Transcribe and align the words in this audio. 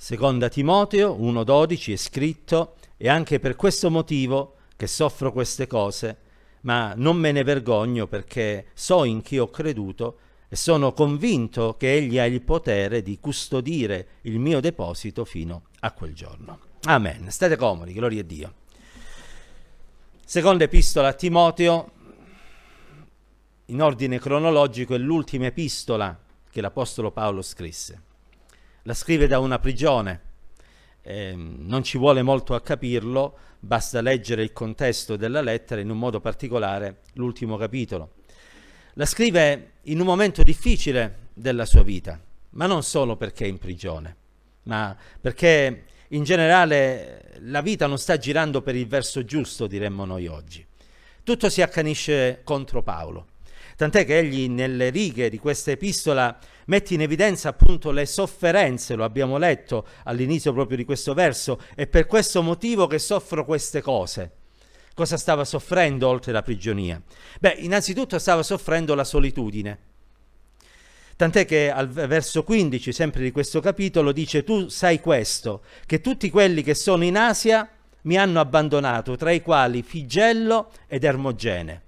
Seconda 0.00 0.48
Timoteo 0.48 1.16
1,12 1.16 1.92
è 1.92 1.96
scritto, 1.96 2.76
e 2.96 3.08
anche 3.08 3.40
per 3.40 3.56
questo 3.56 3.90
motivo 3.90 4.54
che 4.76 4.86
soffro 4.86 5.32
queste 5.32 5.66
cose, 5.66 6.18
ma 6.60 6.94
non 6.96 7.16
me 7.16 7.32
ne 7.32 7.42
vergogno 7.42 8.06
perché 8.06 8.66
so 8.74 9.02
in 9.02 9.22
chi 9.22 9.38
ho 9.38 9.50
creduto 9.50 10.18
e 10.48 10.54
sono 10.54 10.92
convinto 10.92 11.74
che 11.76 11.94
Egli 11.94 12.16
ha 12.16 12.26
il 12.26 12.42
potere 12.42 13.02
di 13.02 13.18
custodire 13.18 14.20
il 14.22 14.38
mio 14.38 14.60
deposito 14.60 15.24
fino 15.24 15.64
a 15.80 15.90
quel 15.90 16.14
giorno. 16.14 16.60
Amen. 16.84 17.28
State 17.32 17.56
comodi, 17.56 17.92
gloria 17.92 18.20
a 18.20 18.24
Dio. 18.24 18.54
Seconda 20.24 20.62
epistola 20.62 21.08
a 21.08 21.12
Timoteo, 21.12 21.90
in 23.66 23.82
ordine 23.82 24.20
cronologico, 24.20 24.94
è 24.94 24.98
l'ultima 24.98 25.46
epistola 25.46 26.16
che 26.48 26.60
l'Apostolo 26.60 27.10
Paolo 27.10 27.42
scrisse. 27.42 28.02
La 28.82 28.94
scrive 28.94 29.26
da 29.26 29.38
una 29.38 29.58
prigione, 29.58 30.20
eh, 31.02 31.34
non 31.36 31.82
ci 31.82 31.98
vuole 31.98 32.22
molto 32.22 32.54
a 32.54 32.60
capirlo, 32.60 33.36
basta 33.58 34.00
leggere 34.00 34.42
il 34.42 34.52
contesto 34.52 35.16
della 35.16 35.40
lettera, 35.40 35.80
in 35.80 35.90
un 35.90 35.98
modo 35.98 36.20
particolare 36.20 37.00
l'ultimo 37.14 37.56
capitolo. 37.56 38.12
La 38.94 39.06
scrive 39.06 39.72
in 39.82 40.00
un 40.00 40.06
momento 40.06 40.42
difficile 40.42 41.28
della 41.32 41.64
sua 41.64 41.82
vita, 41.82 42.20
ma 42.50 42.66
non 42.66 42.82
solo 42.82 43.16
perché 43.16 43.44
è 43.44 43.48
in 43.48 43.58
prigione, 43.58 44.16
ma 44.64 44.96
perché 45.20 45.84
in 46.08 46.24
generale 46.24 47.36
la 47.40 47.60
vita 47.60 47.86
non 47.86 47.98
sta 47.98 48.16
girando 48.16 48.62
per 48.62 48.74
il 48.74 48.86
verso 48.86 49.24
giusto, 49.24 49.66
diremmo 49.66 50.04
noi 50.04 50.26
oggi. 50.26 50.66
Tutto 51.22 51.48
si 51.50 51.62
accanisce 51.62 52.40
contro 52.42 52.82
Paolo. 52.82 53.26
Tant'è 53.78 54.04
che 54.04 54.18
egli 54.18 54.48
nelle 54.48 54.90
righe 54.90 55.30
di 55.30 55.38
questa 55.38 55.70
epistola 55.70 56.36
mette 56.64 56.94
in 56.94 57.02
evidenza 57.02 57.50
appunto 57.50 57.92
le 57.92 58.06
sofferenze, 58.06 58.96
lo 58.96 59.04
abbiamo 59.04 59.38
letto 59.38 59.86
all'inizio 60.02 60.52
proprio 60.52 60.76
di 60.76 60.84
questo 60.84 61.14
verso, 61.14 61.60
è 61.76 61.86
per 61.86 62.06
questo 62.06 62.42
motivo 62.42 62.88
che 62.88 62.98
soffro 62.98 63.44
queste 63.44 63.80
cose. 63.80 64.32
Cosa 64.94 65.16
stava 65.16 65.44
soffrendo 65.44 66.08
oltre 66.08 66.32
la 66.32 66.42
prigionia? 66.42 67.00
Beh, 67.38 67.54
innanzitutto 67.60 68.18
stava 68.18 68.42
soffrendo 68.42 68.96
la 68.96 69.04
solitudine. 69.04 69.78
Tant'è 71.14 71.44
che 71.44 71.70
al 71.70 71.88
verso 71.88 72.42
15, 72.42 72.92
sempre 72.92 73.22
di 73.22 73.30
questo 73.30 73.60
capitolo, 73.60 74.10
dice 74.10 74.42
tu 74.42 74.66
sai 74.66 74.98
questo, 74.98 75.62
che 75.86 76.00
tutti 76.00 76.30
quelli 76.30 76.64
che 76.64 76.74
sono 76.74 77.04
in 77.04 77.16
Asia 77.16 77.70
mi 78.02 78.18
hanno 78.18 78.40
abbandonato, 78.40 79.14
tra 79.14 79.30
i 79.30 79.40
quali 79.40 79.84
Figello 79.84 80.72
ed 80.88 81.04
Ermogene. 81.04 81.82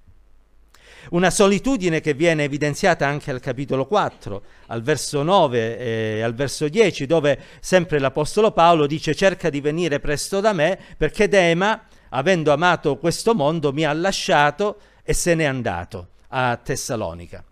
Una 1.10 1.30
solitudine 1.30 2.00
che 2.00 2.14
viene 2.14 2.44
evidenziata 2.44 3.06
anche 3.06 3.30
al 3.30 3.40
capitolo 3.40 3.86
4, 3.86 4.42
al 4.66 4.82
verso 4.82 5.22
9 5.22 5.78
e 5.78 6.20
al 6.22 6.34
verso 6.34 6.68
10, 6.68 7.06
dove 7.06 7.38
sempre 7.60 7.98
l'Apostolo 7.98 8.52
Paolo 8.52 8.86
dice 8.86 9.14
cerca 9.14 9.50
di 9.50 9.60
venire 9.60 9.98
presto 9.98 10.40
da 10.40 10.52
me 10.52 10.78
perché 10.96 11.26
Dema 11.26 11.82
avendo 12.10 12.52
amato 12.52 12.98
questo 12.98 13.34
mondo, 13.34 13.72
mi 13.72 13.84
ha 13.84 13.92
lasciato 13.92 14.80
e 15.02 15.12
se 15.12 15.34
n'è 15.34 15.44
andato 15.44 16.08
a 16.28 16.56
Tessalonica. 16.56 17.42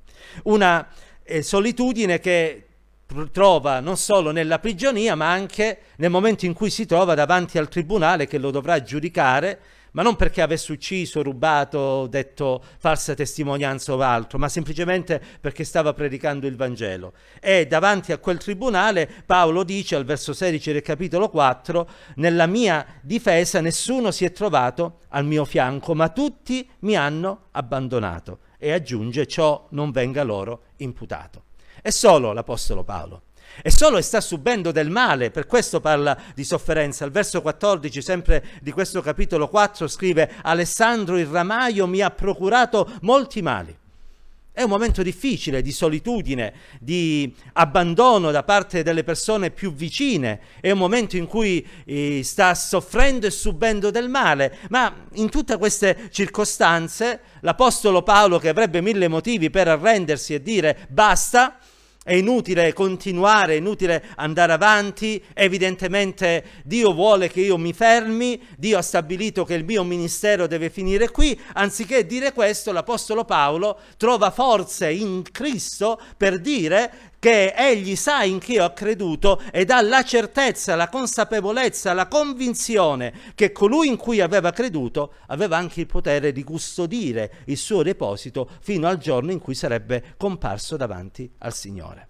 Una 0.45 0.87
eh, 1.23 1.43
solitudine 1.43 2.21
che 2.21 2.65
trova 3.33 3.81
non 3.81 3.97
solo 3.97 4.31
nella 4.31 4.59
prigionia, 4.59 5.15
ma 5.15 5.31
anche 5.31 5.79
nel 5.97 6.11
momento 6.11 6.45
in 6.45 6.53
cui 6.53 6.71
si 6.71 6.87
trova 6.87 7.15
davanti 7.15 7.59
al 7.59 7.69
tribunale 7.69 8.27
che 8.27 8.39
lo 8.39 8.51
dovrà 8.51 8.83
giudicare 8.83 9.59
ma 9.93 10.03
non 10.03 10.17
perché 10.17 10.43
avesse 10.43 10.73
ucciso, 10.73 11.23
rubato, 11.23 12.07
detto 12.07 12.63
falsa 12.79 13.15
testimonianza 13.15 13.95
o 13.95 14.01
altro, 14.01 14.39
ma 14.39 14.49
semplicemente 14.49 15.21
perché 15.41 15.65
stava 15.65 15.93
predicando 15.93 16.47
il 16.47 16.57
Vangelo. 16.57 17.13
E 17.41 17.67
davanti 17.67 18.13
a 18.13 18.19
quel 18.19 18.39
tribunale 18.39 19.09
Paolo 19.27 19.65
dice 19.65 19.97
al 19.97 20.05
verso 20.05 20.33
16 20.33 20.73
del 20.73 20.83
capitolo 20.83 21.29
4, 21.29 21.89
nella 22.17 22.47
mia 22.47 22.85
difesa 23.03 23.61
nessuno 23.61 24.11
si 24.11 24.25
è 24.25 24.33
trovato 24.33 25.01
al 25.09 25.25
mio 25.25 25.45
fianco, 25.45 25.95
ma 25.95 26.09
tutti 26.09 26.69
mi 26.81 26.97
hanno 26.97 27.47
abbandonato. 27.53 28.41
E 28.59 28.73
aggiunge 28.73 29.27
ciò 29.27 29.69
non 29.71 29.91
venga 29.93 30.23
loro 30.25 30.63
imputato. 30.79 31.45
È 31.81 31.91
solo 31.91 32.33
l'Apostolo 32.33 32.83
Paolo 32.83 33.23
e 33.63 33.71
solo 33.71 34.01
sta 34.01 34.21
subendo 34.21 34.73
del 34.73 34.91
male, 34.91 35.31
per 35.31 35.47
questo 35.47 35.81
parla 35.81 36.17
di 36.35 36.45
sofferenza. 36.45 37.05
Al 37.05 37.11
verso 37.11 37.43
14, 37.43 38.03
sempre 38.03 38.45
di 38.61 38.73
questo 38.73 39.01
capitolo 39.01 39.49
4, 39.49 39.89
scrive 39.89 40.31
Alessandro 40.43 41.19
il 41.19 41.27
ramaio 41.27 41.87
mi 41.87 42.01
ha 42.01 42.11
procurato 42.11 42.91
molti 43.03 43.43
mali. 43.43 43.77
È 44.59 44.63
un 44.63 44.71
momento 44.71 45.05
difficile 45.05 45.63
di 45.63 45.71
solitudine, 45.71 46.53
di 46.81 47.33
abbandono 47.53 48.33
da 48.33 48.43
parte 48.43 48.83
delle 48.83 49.05
persone 49.05 49.53
più 49.53 49.73
vicine, 49.73 50.41
è 50.61 50.73
un 50.73 50.79
momento 50.79 51.17
in 51.17 51.29
cui 51.29 51.65
eh, 51.85 52.23
sta 52.25 52.57
soffrendo 52.57 53.29
e 53.29 53.31
subendo 53.31 53.93
del 53.93 54.09
male, 54.09 54.57
ma 54.71 54.93
in 55.13 55.31
tutte 55.31 55.57
queste 55.59 56.09
circostanze 56.11 57.21
l'Apostolo 57.43 58.03
Paolo, 58.03 58.41
che 58.41 58.49
avrebbe 58.49 58.81
mille 58.81 59.07
motivi 59.07 59.49
per 59.49 59.69
arrendersi 59.69 60.35
e 60.35 60.43
dire 60.43 60.89
basta, 60.89 61.57
è 62.09 62.15
inutile 62.15 62.73
continuare, 62.73 63.53
è 63.53 63.57
inutile 63.59 64.03
andare 64.17 64.55
avanti, 64.55 65.23
evidentemente 65.35 66.43
Dio 66.65 66.95
vuole 66.95 67.29
che 67.29 67.43
io 67.43 67.59
mi 67.59 67.75
fermi, 67.75 68.41
Dio 68.57 68.79
ha 68.79 68.83
stabilito 68.83 69.45
che 69.45 69.53
il 69.53 69.65
mio 69.67 69.85
ministero 69.85 70.47
deve 70.47 70.71
finire 70.71 71.11
qui, 71.11 71.39
anziché 71.53 72.07
dire 72.07 72.33
questo 72.33 72.73
l'Apostolo 72.73 73.27
Paolo 73.27 73.79
trova 73.99 74.31
forze 74.31 74.91
in 74.91 75.23
Cristo 75.31 76.01
per 76.17 76.41
dire 76.41 76.91
che 77.19 77.53
egli 77.53 77.97
sa 77.97 78.23
in 78.23 78.39
chi 78.39 78.59
ho 78.59 78.73
creduto 78.73 79.41
ed 79.51 79.71
ha 79.71 79.81
la 79.83 80.05
certezza, 80.05 80.77
la 80.77 80.89
consapevolezza, 80.89 81.93
la 81.93 82.07
convinzione 82.07 83.33
che 83.35 83.51
colui 83.51 83.89
in 83.89 83.97
cui 83.97 84.21
aveva 84.21 84.53
creduto 84.53 85.15
aveva 85.27 85.57
anche 85.57 85.81
il 85.81 85.87
potere 85.87 86.33
di 86.33 86.45
custodire 86.45 87.43
il 87.47 87.57
suo 87.57 87.83
deposito 87.83 88.49
fino 88.61 88.87
al 88.87 88.99
giorno 88.99 89.33
in 89.33 89.41
cui 89.41 89.55
sarebbe 89.55 90.15
comparso 90.17 90.77
davanti 90.77 91.31
al 91.39 91.53
Signore. 91.53 92.09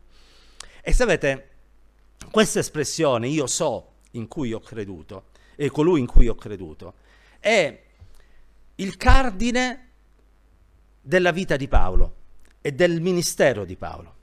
E 0.83 0.93
sapete, 0.93 1.49
questa 2.31 2.59
espressione, 2.59 3.29
io 3.29 3.47
so 3.47 3.93
in 4.13 4.29
cui 4.29 4.53
ho 4.53 4.61
creduto 4.61 5.27
e 5.57 5.71
colui 5.71 6.01
in 6.01 6.07
cui 6.07 6.29
ho 6.29 6.35
creduto, 6.35 6.95
è 7.41 7.83
il 8.77 8.97
cardine 8.97 9.87
della 11.01 11.33
vita 11.33 11.57
di 11.57 11.67
Paolo 11.67 12.15
e 12.61 12.73
del 12.73 13.01
ministero 13.01 13.65
di 13.65 13.77
Paolo. 13.77 14.17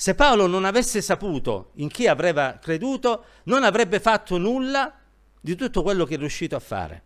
Se 0.00 0.14
Paolo 0.14 0.46
non 0.46 0.64
avesse 0.64 1.02
saputo 1.02 1.72
in 1.74 1.88
chi 1.88 2.06
avrebbe 2.06 2.58
creduto, 2.62 3.24
non 3.44 3.64
avrebbe 3.64 4.00
fatto 4.00 4.38
nulla 4.38 4.98
di 5.38 5.54
tutto 5.56 5.82
quello 5.82 6.06
che 6.06 6.14
è 6.14 6.16
riuscito 6.16 6.56
a 6.56 6.58
fare 6.58 7.02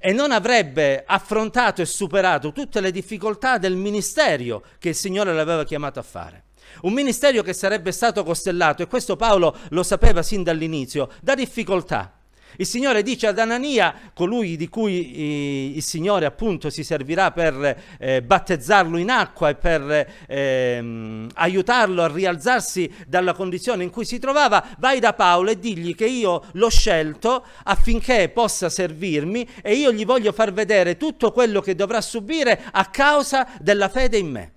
e 0.00 0.10
non 0.14 0.32
avrebbe 0.32 1.04
affrontato 1.06 1.82
e 1.82 1.84
superato 1.84 2.52
tutte 2.52 2.80
le 2.80 2.92
difficoltà 2.92 3.58
del 3.58 3.76
ministero 3.76 4.64
che 4.78 4.88
il 4.88 4.94
Signore 4.94 5.34
l'aveva 5.34 5.64
chiamato 5.64 5.98
a 5.98 6.02
fare. 6.02 6.44
Un 6.80 6.94
ministero 6.94 7.42
che 7.42 7.52
sarebbe 7.52 7.92
stato 7.92 8.24
costellato, 8.24 8.82
e 8.82 8.86
questo 8.86 9.16
Paolo 9.16 9.54
lo 9.68 9.82
sapeva 9.82 10.22
sin 10.22 10.42
dall'inizio, 10.42 11.10
da 11.20 11.34
difficoltà 11.34 12.21
il 12.56 12.66
Signore 12.66 13.02
dice 13.02 13.26
ad 13.26 13.38
Anania, 13.38 13.94
colui 14.14 14.56
di 14.56 14.68
cui 14.68 15.12
eh, 15.12 15.76
il 15.76 15.82
Signore 15.82 16.26
appunto 16.26 16.70
si 16.70 16.84
servirà 16.84 17.30
per 17.30 17.76
eh, 17.98 18.22
battezzarlo 18.22 18.98
in 18.98 19.10
acqua 19.10 19.48
e 19.48 19.54
per 19.54 20.08
eh, 20.26 21.26
aiutarlo 21.34 22.02
a 22.02 22.08
rialzarsi 22.08 22.92
dalla 23.06 23.32
condizione 23.32 23.84
in 23.84 23.90
cui 23.90 24.04
si 24.04 24.18
trovava, 24.18 24.64
vai 24.78 25.00
da 25.00 25.14
Paolo 25.14 25.50
e 25.50 25.58
digli 25.58 25.94
che 25.94 26.06
io 26.06 26.44
l'ho 26.52 26.70
scelto 26.70 27.44
affinché 27.64 28.28
possa 28.28 28.68
servirmi 28.68 29.48
e 29.62 29.74
io 29.74 29.92
gli 29.92 30.04
voglio 30.04 30.32
far 30.32 30.52
vedere 30.52 30.96
tutto 30.96 31.32
quello 31.32 31.60
che 31.60 31.74
dovrà 31.74 32.00
subire 32.00 32.62
a 32.70 32.86
causa 32.86 33.48
della 33.60 33.88
fede 33.88 34.18
in 34.18 34.30
me. 34.30 34.52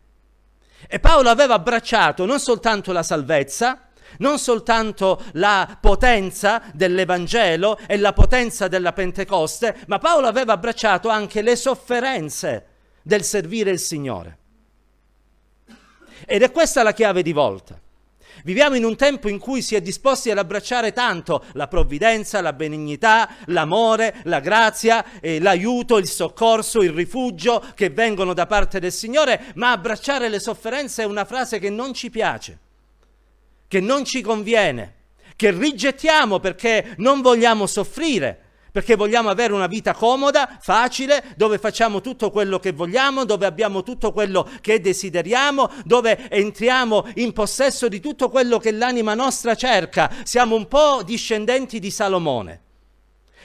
E 0.88 1.00
Paolo 1.00 1.30
aveva 1.30 1.56
abbracciato 1.56 2.26
non 2.26 2.40
soltanto 2.40 2.92
la 2.92 3.02
salvezza, 3.02 3.85
non 4.18 4.40
soltanto 4.40 5.22
la 5.34 5.78
potenza 5.80 6.62
dell'Evangelo 6.74 7.78
e 7.88 7.98
la 7.98 8.14
potenza 8.14 8.68
della 8.68 8.94
Pentecoste, 8.94 9.76
ma 9.88 9.98
Paolo 9.98 10.28
aveva 10.28 10.54
abbracciato 10.54 11.10
anche 11.10 11.42
le 11.42 11.56
sofferenze 11.56 12.66
del 13.02 13.24
servire 13.24 13.72
il 13.72 13.80
Signore. 13.80 14.38
Ed 16.26 16.42
è 16.42 16.52
questa 16.52 16.84
la 16.84 16.94
chiave 16.94 17.22
di 17.22 17.34
volta. 17.34 17.80
Viviamo 18.44 18.76
in 18.76 18.84
un 18.84 18.96
tempo 18.96 19.30
in 19.30 19.40
cui 19.40 19.62
si 19.62 19.76
è 19.76 19.82
disposti 19.82 20.30
ad 20.30 20.38
abbracciare 20.38 20.92
tanto 20.92 21.46
la 21.54 21.68
provvidenza, 21.68 22.42
la 22.42 22.54
benignità, 22.54 23.30
l'amore, 23.46 24.18
la 24.24 24.40
grazia, 24.40 25.20
eh, 25.20 25.40
l'aiuto, 25.40 25.98
il 25.98 26.08
soccorso, 26.08 26.82
il 26.82 26.92
rifugio 26.92 27.64
che 27.74 27.90
vengono 27.90 28.34
da 28.34 28.46
parte 28.46 28.80
del 28.80 28.92
Signore, 28.92 29.46
ma 29.56 29.72
abbracciare 29.72 30.30
le 30.30 30.40
sofferenze 30.40 31.04
è 31.04 31.06
una 31.06 31.26
frase 31.26 31.60
che 31.60 31.70
non 31.70 31.94
ci 31.94 32.10
piace 32.10 32.60
che 33.68 33.80
non 33.80 34.06
ci 34.06 34.22
conviene, 34.22 34.94
che 35.36 35.52
rigettiamo 35.52 36.40
perché 36.40 36.96
non 36.98 37.22
vogliamo 37.22 37.68
soffrire, 37.68 38.40
perché 38.72 38.96
vogliamo 38.96 39.30
avere 39.30 39.54
una 39.54 39.68
vita 39.68 39.94
comoda, 39.94 40.58
facile, 40.60 41.24
dove 41.38 41.58
facciamo 41.60 42.02
tutto 42.02 42.30
quello 42.30 42.60
che 42.60 42.74
vogliamo, 42.74 43.24
dove 43.24 43.46
abbiamo 43.46 43.84
tutto 43.84 44.12
quello 44.12 44.50
che 44.60 44.82
desideriamo, 44.82 45.72
dove 45.86 46.30
entriamo 46.30 47.06
in 47.16 47.32
possesso 47.32 47.88
di 47.88 48.02
tutto 48.02 48.30
quello 48.30 48.58
che 48.58 48.72
l'anima 48.72 49.14
nostra 49.14 49.56
cerca. 49.56 50.12
Siamo 50.24 50.56
un 50.56 50.68
po' 50.68 51.04
discendenti 51.04 51.80
di 51.80 51.90
Salomone 51.90 52.65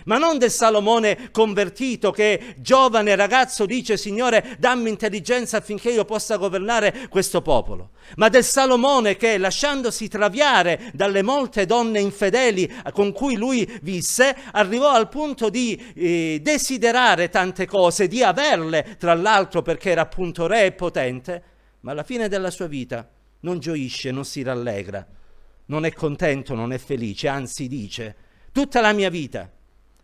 ma 0.05 0.19
non 0.19 0.39
del 0.39 0.51
Salomone 0.51 1.31
convertito 1.31 2.11
che 2.11 2.55
giovane 2.59 3.15
ragazzo 3.17 3.67
dice 3.67 3.97
Signore 3.97 4.57
dammi 4.59 4.91
intelligenza 4.91 5.59
affinché 5.59 5.91
io 5.91 6.05
possa 6.05 6.37
governare 6.37 7.09
questo 7.09 7.43
popolo, 7.43 7.91
ma 8.17 8.29
del 8.29 8.45
Salomone 8.45 9.17
che 9.17 9.39
lasciandosi 9.39 10.09
traviare 10.09 10.91
dalle 10.93 11.23
molte 11.23 11.67
donne 11.67 12.01
infedeli 12.01 12.71
con 12.93 13.13
cui 13.13 13.37
lui 13.37 13.69
visse, 13.83 14.37
arrivò 14.53 14.91
al 14.91 15.09
punto 15.09 15.49
di 15.49 15.93
eh, 15.95 16.41
desiderare 16.43 17.29
tante 17.29 17.67
cose, 17.67 18.09
di 18.09 18.23
averle 18.23 18.97
tra 18.99 19.15
l'altro 19.15 19.63
perché 19.63 19.91
era 19.91 20.03
appunto 20.03 20.47
re 20.47 20.67
e 20.67 20.73
potente, 20.73 21.43
ma 21.81 21.93
alla 21.93 22.03
fine 22.03 22.29
della 22.29 22.51
sua 22.51 22.67
vita 22.67 23.09
non 23.41 23.59
gioisce, 23.59 24.11
non 24.11 24.25
si 24.25 24.43
rallegra, 24.43 25.07
non 25.67 25.85
è 25.85 25.93
contento, 25.93 26.55
non 26.55 26.73
è 26.73 26.79
felice, 26.79 27.29
anzi 27.29 27.69
dice 27.69 28.17
tutta 28.53 28.81
la 28.81 28.93
mia 28.93 29.09
vita 29.09 29.51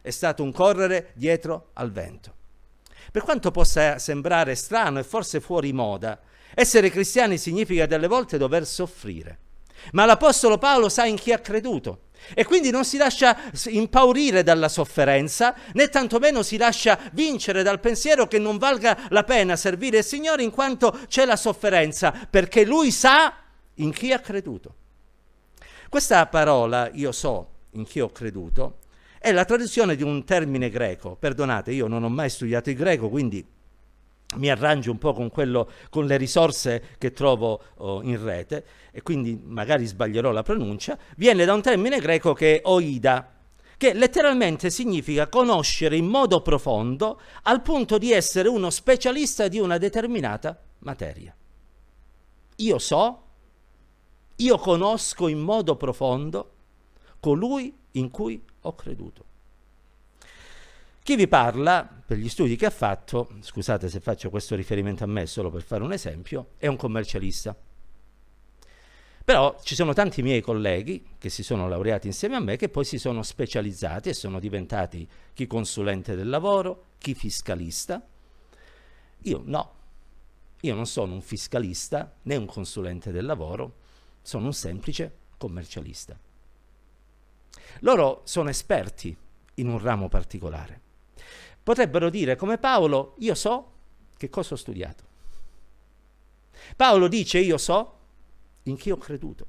è 0.06 0.10
stato 0.12 0.44
un 0.44 0.52
correre 0.52 1.10
dietro 1.14 1.70
al 1.72 1.90
vento. 1.90 2.32
Per 3.10 3.22
quanto 3.22 3.50
possa 3.50 3.98
sembrare 3.98 4.54
strano 4.54 5.00
e 5.00 5.02
forse 5.02 5.40
fuori 5.40 5.72
moda, 5.72 6.20
essere 6.54 6.90
cristiani 6.90 7.38
significa 7.38 7.86
delle 7.86 8.06
volte 8.06 8.38
dover 8.38 8.64
soffrire. 8.64 9.38
Ma 9.92 10.04
l'Apostolo 10.04 10.58
Paolo 10.58 10.88
sa 10.88 11.06
in 11.06 11.16
chi 11.16 11.32
ha 11.32 11.40
creduto 11.40 12.02
e 12.34 12.44
quindi 12.44 12.70
non 12.70 12.84
si 12.84 12.98
lascia 12.98 13.36
impaurire 13.66 14.44
dalla 14.44 14.68
sofferenza, 14.68 15.56
né 15.72 15.88
tantomeno 15.88 16.44
si 16.44 16.56
lascia 16.56 16.96
vincere 17.12 17.64
dal 17.64 17.80
pensiero 17.80 18.28
che 18.28 18.38
non 18.38 18.58
valga 18.58 19.08
la 19.08 19.24
pena 19.24 19.56
servire 19.56 19.98
il 19.98 20.04
Signore 20.04 20.44
in 20.44 20.52
quanto 20.52 20.96
c'è 21.08 21.24
la 21.24 21.36
sofferenza, 21.36 22.12
perché 22.30 22.64
lui 22.64 22.92
sa 22.92 23.34
in 23.74 23.90
chi 23.90 24.12
ha 24.12 24.20
creduto. 24.20 24.74
Questa 25.88 26.24
parola, 26.26 26.90
io 26.92 27.10
so 27.10 27.50
in 27.72 27.84
chi 27.84 28.00
ho 28.00 28.10
creduto, 28.10 28.78
è 29.18 29.32
la 29.32 29.44
traduzione 29.44 29.96
di 29.96 30.02
un 30.02 30.24
termine 30.24 30.70
greco. 30.70 31.16
Perdonate, 31.16 31.72
io 31.72 31.86
non 31.86 32.04
ho 32.04 32.08
mai 32.08 32.30
studiato 32.30 32.70
il 32.70 32.76
greco, 32.76 33.08
quindi 33.08 33.44
mi 34.34 34.50
arrangio 34.50 34.90
un 34.90 34.98
po' 34.98 35.12
con, 35.12 35.30
quello, 35.30 35.70
con 35.88 36.06
le 36.06 36.16
risorse 36.16 36.82
che 36.98 37.12
trovo 37.12 37.62
oh, 37.76 38.02
in 38.02 38.22
rete 38.22 38.64
e 38.90 39.02
quindi 39.02 39.40
magari 39.42 39.86
sbaglierò 39.86 40.30
la 40.30 40.42
pronuncia, 40.42 40.98
viene 41.16 41.44
da 41.44 41.54
un 41.54 41.62
termine 41.62 42.00
greco 42.00 42.32
che 42.32 42.56
è 42.56 42.60
oida, 42.64 43.32
che 43.76 43.92
letteralmente 43.92 44.70
significa 44.70 45.28
conoscere 45.28 45.96
in 45.96 46.06
modo 46.06 46.40
profondo 46.40 47.20
al 47.42 47.62
punto 47.62 47.98
di 47.98 48.12
essere 48.12 48.48
uno 48.48 48.70
specialista 48.70 49.48
di 49.48 49.58
una 49.58 49.78
determinata 49.78 50.58
materia. 50.80 51.34
Io 52.56 52.78
so, 52.78 53.22
io 54.36 54.58
conosco 54.58 55.28
in 55.28 55.38
modo 55.38 55.76
profondo 55.76 56.55
colui 57.20 57.74
in 57.92 58.10
cui 58.10 58.42
ho 58.60 58.74
creduto. 58.74 59.24
Chi 61.02 61.14
vi 61.14 61.28
parla, 61.28 61.88
per 62.04 62.16
gli 62.16 62.28
studi 62.28 62.56
che 62.56 62.66
ha 62.66 62.70
fatto, 62.70 63.30
scusate 63.40 63.88
se 63.88 64.00
faccio 64.00 64.28
questo 64.28 64.56
riferimento 64.56 65.04
a 65.04 65.06
me 65.06 65.26
solo 65.26 65.50
per 65.50 65.62
fare 65.62 65.84
un 65.84 65.92
esempio, 65.92 66.48
è 66.58 66.66
un 66.66 66.76
commercialista. 66.76 67.56
Però 69.24 69.56
ci 69.62 69.74
sono 69.76 69.92
tanti 69.92 70.22
miei 70.22 70.40
colleghi 70.40 71.04
che 71.18 71.30
si 71.30 71.44
sono 71.44 71.68
laureati 71.68 72.08
insieme 72.08 72.36
a 72.36 72.40
me 72.40 72.56
che 72.56 72.68
poi 72.68 72.84
si 72.84 72.98
sono 72.98 73.22
specializzati 73.22 74.08
e 74.08 74.14
sono 74.14 74.40
diventati 74.40 75.08
chi 75.32 75.46
consulente 75.46 76.16
del 76.16 76.28
lavoro, 76.28 76.86
chi 76.98 77.14
fiscalista. 77.14 78.04
Io 79.22 79.42
no, 79.44 79.72
io 80.60 80.74
non 80.74 80.86
sono 80.86 81.14
un 81.14 81.22
fiscalista 81.22 82.14
né 82.22 82.34
un 82.34 82.46
consulente 82.46 83.12
del 83.12 83.26
lavoro, 83.26 83.74
sono 84.22 84.46
un 84.46 84.54
semplice 84.54 85.12
commercialista. 85.38 86.18
Loro 87.80 88.22
sono 88.24 88.48
esperti 88.48 89.16
in 89.54 89.68
un 89.68 89.78
ramo 89.78 90.08
particolare. 90.08 90.80
Potrebbero 91.62 92.10
dire 92.10 92.36
come 92.36 92.58
Paolo, 92.58 93.14
io 93.18 93.34
so 93.34 93.72
che 94.16 94.30
cosa 94.30 94.54
ho 94.54 94.56
studiato. 94.56 95.04
Paolo 96.76 97.08
dice 97.08 97.38
io 97.38 97.58
so 97.58 97.98
in 98.64 98.76
chi 98.76 98.90
ho 98.90 98.96
creduto. 98.96 99.46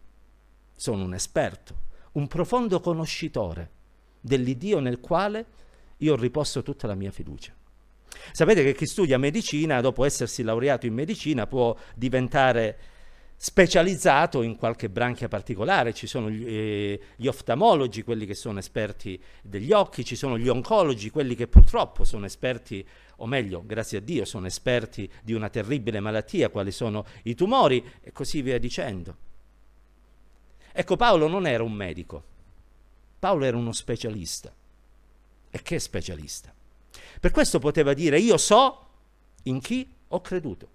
Sono 0.75 1.03
un 1.03 1.13
esperto, 1.13 1.81
un 2.13 2.27
profondo 2.27 2.79
conoscitore 2.79 3.71
dell'Iddio 4.19 4.79
nel 4.79 4.99
quale 4.99 5.45
io 5.97 6.15
riposto 6.15 6.63
tutta 6.63 6.87
la 6.87 6.95
mia 6.95 7.11
fiducia. 7.11 7.53
Sapete 8.31 8.63
che 8.63 8.73
chi 8.73 8.85
studia 8.85 9.17
medicina, 9.17 9.81
dopo 9.81 10.03
essersi 10.03 10.43
laureato 10.43 10.85
in 10.85 10.93
medicina, 10.93 11.47
può 11.47 11.75
diventare 11.95 12.79
specializzato 13.39 14.41
in 14.41 14.55
qualche 14.55 14.89
branchia 14.89 15.27
particolare, 15.27 15.93
ci 15.93 16.07
sono 16.07 16.27
gli, 16.27 16.43
eh, 16.43 16.99
gli, 17.15 17.27
oftalmologi, 17.27 18.01
quelli 18.01 18.25
che 18.25 18.33
sono 18.33 18.57
esperti 18.57 19.21
degli 19.43 19.71
occhi, 19.71 20.03
ci 20.03 20.15
sono 20.15 20.39
gli 20.39 20.47
oncologi, 20.47 21.11
quelli 21.11 21.35
che 21.35 21.47
purtroppo 21.47 22.03
sono 22.03 22.25
esperti, 22.25 22.85
o 23.17 23.27
meglio, 23.27 23.63
grazie 23.63 23.99
a 23.99 24.01
Dio, 24.01 24.25
sono 24.25 24.47
esperti 24.47 25.09
di 25.21 25.33
una 25.33 25.49
terribile 25.49 25.99
malattia, 25.99 26.49
quali 26.49 26.71
sono 26.71 27.05
i 27.23 27.35
tumori, 27.35 27.85
e 28.01 28.11
così 28.11 28.41
via 28.41 28.57
dicendo. 28.57 29.15
Ecco, 30.71 30.95
Paolo 30.95 31.27
non 31.27 31.45
era 31.45 31.61
un 31.61 31.73
medico, 31.73 32.23
Paolo 33.19 33.45
era 33.45 33.55
uno 33.55 33.71
specialista. 33.71 34.51
E 35.49 35.61
che 35.61 35.79
specialista? 35.79 36.53
Per 37.19 37.31
questo 37.31 37.59
poteva 37.59 37.93
dire, 37.93 38.19
io 38.19 38.37
so 38.37 38.87
in 39.43 39.59
chi 39.59 39.87
ho 40.07 40.21
creduto. 40.21 40.69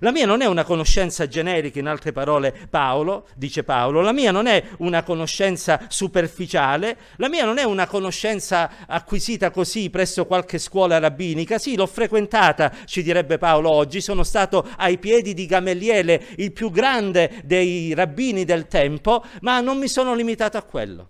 La 0.00 0.12
mia 0.12 0.26
non 0.26 0.42
è 0.42 0.46
una 0.46 0.64
conoscenza 0.64 1.26
generica, 1.26 1.78
in 1.78 1.88
altre 1.88 2.12
parole 2.12 2.54
Paolo, 2.70 3.26
dice 3.34 3.64
Paolo, 3.64 4.00
la 4.00 4.12
mia 4.12 4.30
non 4.30 4.46
è 4.46 4.62
una 4.78 5.02
conoscenza 5.02 5.86
superficiale, 5.88 6.96
la 7.16 7.28
mia 7.28 7.44
non 7.44 7.58
è 7.58 7.64
una 7.64 7.86
conoscenza 7.86 8.70
acquisita 8.86 9.50
così 9.50 9.90
presso 9.90 10.26
qualche 10.26 10.58
scuola 10.58 10.98
rabbinica, 10.98 11.58
sì 11.58 11.74
l'ho 11.74 11.86
frequentata, 11.86 12.72
ci 12.84 13.02
direbbe 13.02 13.38
Paolo 13.38 13.70
oggi, 13.70 14.00
sono 14.00 14.22
stato 14.22 14.66
ai 14.76 14.98
piedi 14.98 15.34
di 15.34 15.46
Gameliele, 15.46 16.26
il 16.36 16.52
più 16.52 16.70
grande 16.70 17.40
dei 17.44 17.92
rabbini 17.94 18.44
del 18.44 18.68
tempo, 18.68 19.24
ma 19.40 19.60
non 19.60 19.78
mi 19.78 19.88
sono 19.88 20.14
limitato 20.14 20.56
a 20.56 20.62
quello. 20.62 21.08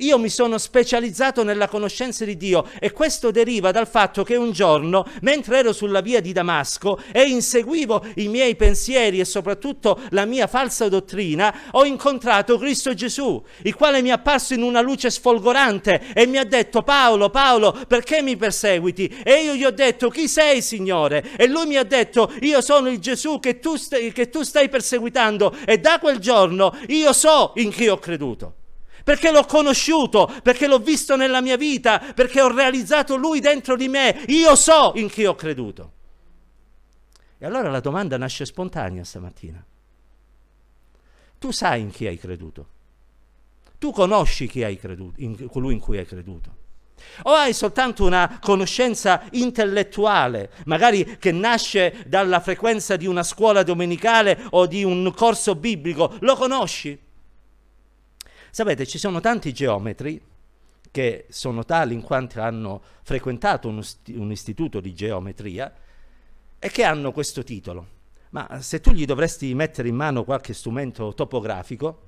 Io 0.00 0.16
mi 0.16 0.28
sono 0.28 0.58
specializzato 0.58 1.42
nella 1.42 1.66
conoscenza 1.66 2.24
di 2.24 2.36
Dio 2.36 2.64
e 2.78 2.92
questo 2.92 3.32
deriva 3.32 3.72
dal 3.72 3.88
fatto 3.88 4.22
che 4.22 4.36
un 4.36 4.52
giorno, 4.52 5.04
mentre 5.22 5.58
ero 5.58 5.72
sulla 5.72 6.00
via 6.00 6.20
di 6.20 6.30
Damasco 6.30 7.00
e 7.10 7.22
inseguivo 7.22 8.06
i 8.16 8.28
miei 8.28 8.54
pensieri 8.54 9.18
e 9.18 9.24
soprattutto 9.24 10.00
la 10.10 10.24
mia 10.24 10.46
falsa 10.46 10.88
dottrina, 10.88 11.52
ho 11.72 11.84
incontrato 11.84 12.58
Cristo 12.58 12.94
Gesù, 12.94 13.42
il 13.62 13.74
quale 13.74 14.00
mi 14.00 14.10
è 14.10 14.12
apparso 14.12 14.54
in 14.54 14.62
una 14.62 14.80
luce 14.80 15.10
sfolgorante 15.10 16.12
e 16.14 16.26
mi 16.26 16.38
ha 16.38 16.44
detto 16.44 16.82
Paolo, 16.82 17.30
Paolo, 17.30 17.76
perché 17.88 18.22
mi 18.22 18.36
perseguiti? 18.36 19.22
E 19.24 19.42
io 19.42 19.54
gli 19.54 19.64
ho 19.64 19.72
detto 19.72 20.10
chi 20.10 20.28
sei 20.28 20.62
Signore? 20.62 21.30
E 21.36 21.48
lui 21.48 21.66
mi 21.66 21.76
ha 21.76 21.82
detto 21.82 22.32
io 22.42 22.60
sono 22.60 22.88
il 22.88 23.00
Gesù 23.00 23.40
che 23.40 23.58
tu 23.58 23.74
stai, 23.74 24.12
che 24.12 24.28
tu 24.28 24.44
stai 24.44 24.68
perseguitando 24.68 25.56
e 25.66 25.78
da 25.78 25.98
quel 25.98 26.18
giorno 26.20 26.72
io 26.86 27.12
so 27.12 27.50
in 27.56 27.72
chi 27.72 27.88
ho 27.88 27.98
creduto 27.98 28.52
perché 29.08 29.30
l'ho 29.30 29.46
conosciuto, 29.46 30.30
perché 30.42 30.66
l'ho 30.66 30.80
visto 30.80 31.16
nella 31.16 31.40
mia 31.40 31.56
vita, 31.56 31.98
perché 32.14 32.42
ho 32.42 32.54
realizzato 32.54 33.16
Lui 33.16 33.40
dentro 33.40 33.74
di 33.74 33.88
me. 33.88 34.22
Io 34.26 34.54
so 34.54 34.92
in 34.96 35.08
chi 35.08 35.24
ho 35.24 35.34
creduto. 35.34 35.92
E 37.38 37.46
allora 37.46 37.70
la 37.70 37.80
domanda 37.80 38.18
nasce 38.18 38.44
spontanea 38.44 39.02
stamattina. 39.04 39.64
Tu 41.38 41.50
sai 41.52 41.80
in 41.80 41.90
chi 41.90 42.06
hai 42.06 42.18
creduto? 42.18 42.66
Tu 43.78 43.92
conosci 43.92 44.46
chi 44.46 44.62
hai 44.62 44.76
creduto, 44.76 45.14
in 45.22 45.48
colui 45.48 45.72
in 45.72 45.80
cui 45.80 45.96
hai 45.96 46.04
creduto? 46.04 46.56
O 47.22 47.30
hai 47.32 47.54
soltanto 47.54 48.04
una 48.04 48.38
conoscenza 48.42 49.22
intellettuale, 49.30 50.50
magari 50.66 51.16
che 51.16 51.32
nasce 51.32 52.04
dalla 52.06 52.40
frequenza 52.40 52.96
di 52.96 53.06
una 53.06 53.22
scuola 53.22 53.62
domenicale 53.62 54.38
o 54.50 54.66
di 54.66 54.84
un 54.84 55.10
corso 55.16 55.54
biblico? 55.54 56.14
Lo 56.20 56.36
conosci? 56.36 57.06
Sapete, 58.50 58.86
ci 58.86 58.98
sono 58.98 59.20
tanti 59.20 59.52
geometri 59.52 60.20
che 60.90 61.26
sono 61.28 61.64
tali 61.64 61.94
in 61.94 62.02
quanto 62.02 62.40
hanno 62.40 62.82
frequentato 63.02 63.68
un, 63.68 63.82
un 64.14 64.30
istituto 64.30 64.80
di 64.80 64.94
geometria 64.94 65.72
e 66.58 66.70
che 66.70 66.84
hanno 66.84 67.12
questo 67.12 67.44
titolo. 67.44 67.96
Ma 68.30 68.60
se 68.60 68.80
tu 68.80 68.90
gli 68.90 69.04
dovresti 69.04 69.54
mettere 69.54 69.88
in 69.88 69.94
mano 69.94 70.24
qualche 70.24 70.52
strumento 70.52 71.14
topografico, 71.14 72.06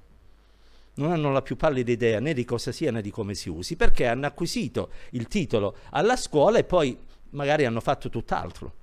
non 0.94 1.12
hanno 1.12 1.30
la 1.30 1.42
più 1.42 1.56
pallida 1.56 1.92
idea 1.92 2.20
né 2.20 2.34
di 2.34 2.44
cosa 2.44 2.72
sia 2.72 2.90
né 2.90 3.00
di 3.00 3.10
come 3.10 3.34
si 3.34 3.48
usi, 3.48 3.76
perché 3.76 4.06
hanno 4.06 4.26
acquisito 4.26 4.90
il 5.10 5.28
titolo 5.28 5.76
alla 5.90 6.16
scuola 6.16 6.58
e 6.58 6.64
poi 6.64 6.98
magari 7.30 7.64
hanno 7.64 7.80
fatto 7.80 8.08
tutt'altro. 8.08 8.74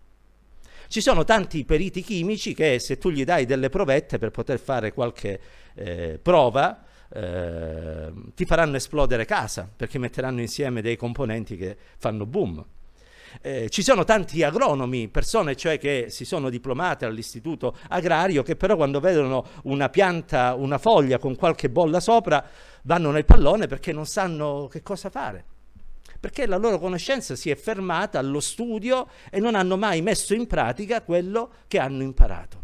Ci 0.88 1.02
sono 1.02 1.26
tanti 1.26 1.66
periti 1.66 2.02
chimici 2.02 2.54
che 2.54 2.80
se 2.80 2.98
tu 2.98 3.10
gli 3.10 3.26
dai 3.26 3.46
delle 3.46 3.70
provette 3.70 4.18
per 4.18 4.32
poter 4.32 4.58
fare 4.58 4.94
qualche 4.94 5.40
eh, 5.76 6.18
prova, 6.22 6.86
eh, 7.10 8.12
ti 8.36 8.46
faranno 8.46 8.76
esplodere 8.76 9.26
casa 9.26 9.70
perché 9.74 9.98
metteranno 9.98 10.42
insieme 10.42 10.82
dei 10.82 10.96
componenti 10.96 11.56
che 11.56 11.78
fanno 11.98 12.26
boom. 12.26 12.66
Eh, 13.42 13.70
ci 13.70 13.84
sono 13.84 14.04
tanti 14.04 14.42
agronomi, 14.42 15.10
persone 15.10 15.56
cioè 15.56 15.78
che 15.78 16.08
si 16.10 16.26
sono 16.26 16.50
diplomate 16.50 17.06
all'istituto 17.06 17.76
agrario, 17.90 18.42
che 18.42 18.56
però 18.56 18.76
quando 18.76 19.00
vedono 19.00 19.46
una 19.64 19.90
pianta, 19.90 20.56
una 20.56 20.78
foglia 20.78 21.20
con 21.20 21.36
qualche 21.36 21.70
bolla 21.70 22.00
sopra, 22.00 22.44
vanno 22.84 23.12
nel 23.12 23.26
pallone 23.26 23.68
perché 23.68 23.92
non 23.92 24.06
sanno 24.06 24.68
che 24.72 24.82
cosa 24.82 25.10
fare. 25.10 25.46
Perché 26.20 26.48
la 26.48 26.58
loro 26.58 26.80
conoscenza 26.80 27.36
si 27.36 27.52
è 27.52 27.56
fermata 27.56 28.18
allo 28.18 28.40
studio 28.40 29.08
e 29.30 29.40
non 29.40 29.54
hanno 29.54 29.78
mai 29.78 30.02
messo 30.02 30.34
in 30.34 30.48
pratica 30.48 31.04
quello 31.04 31.52
che 31.68 31.78
hanno 31.78 32.02
imparato. 32.02 32.64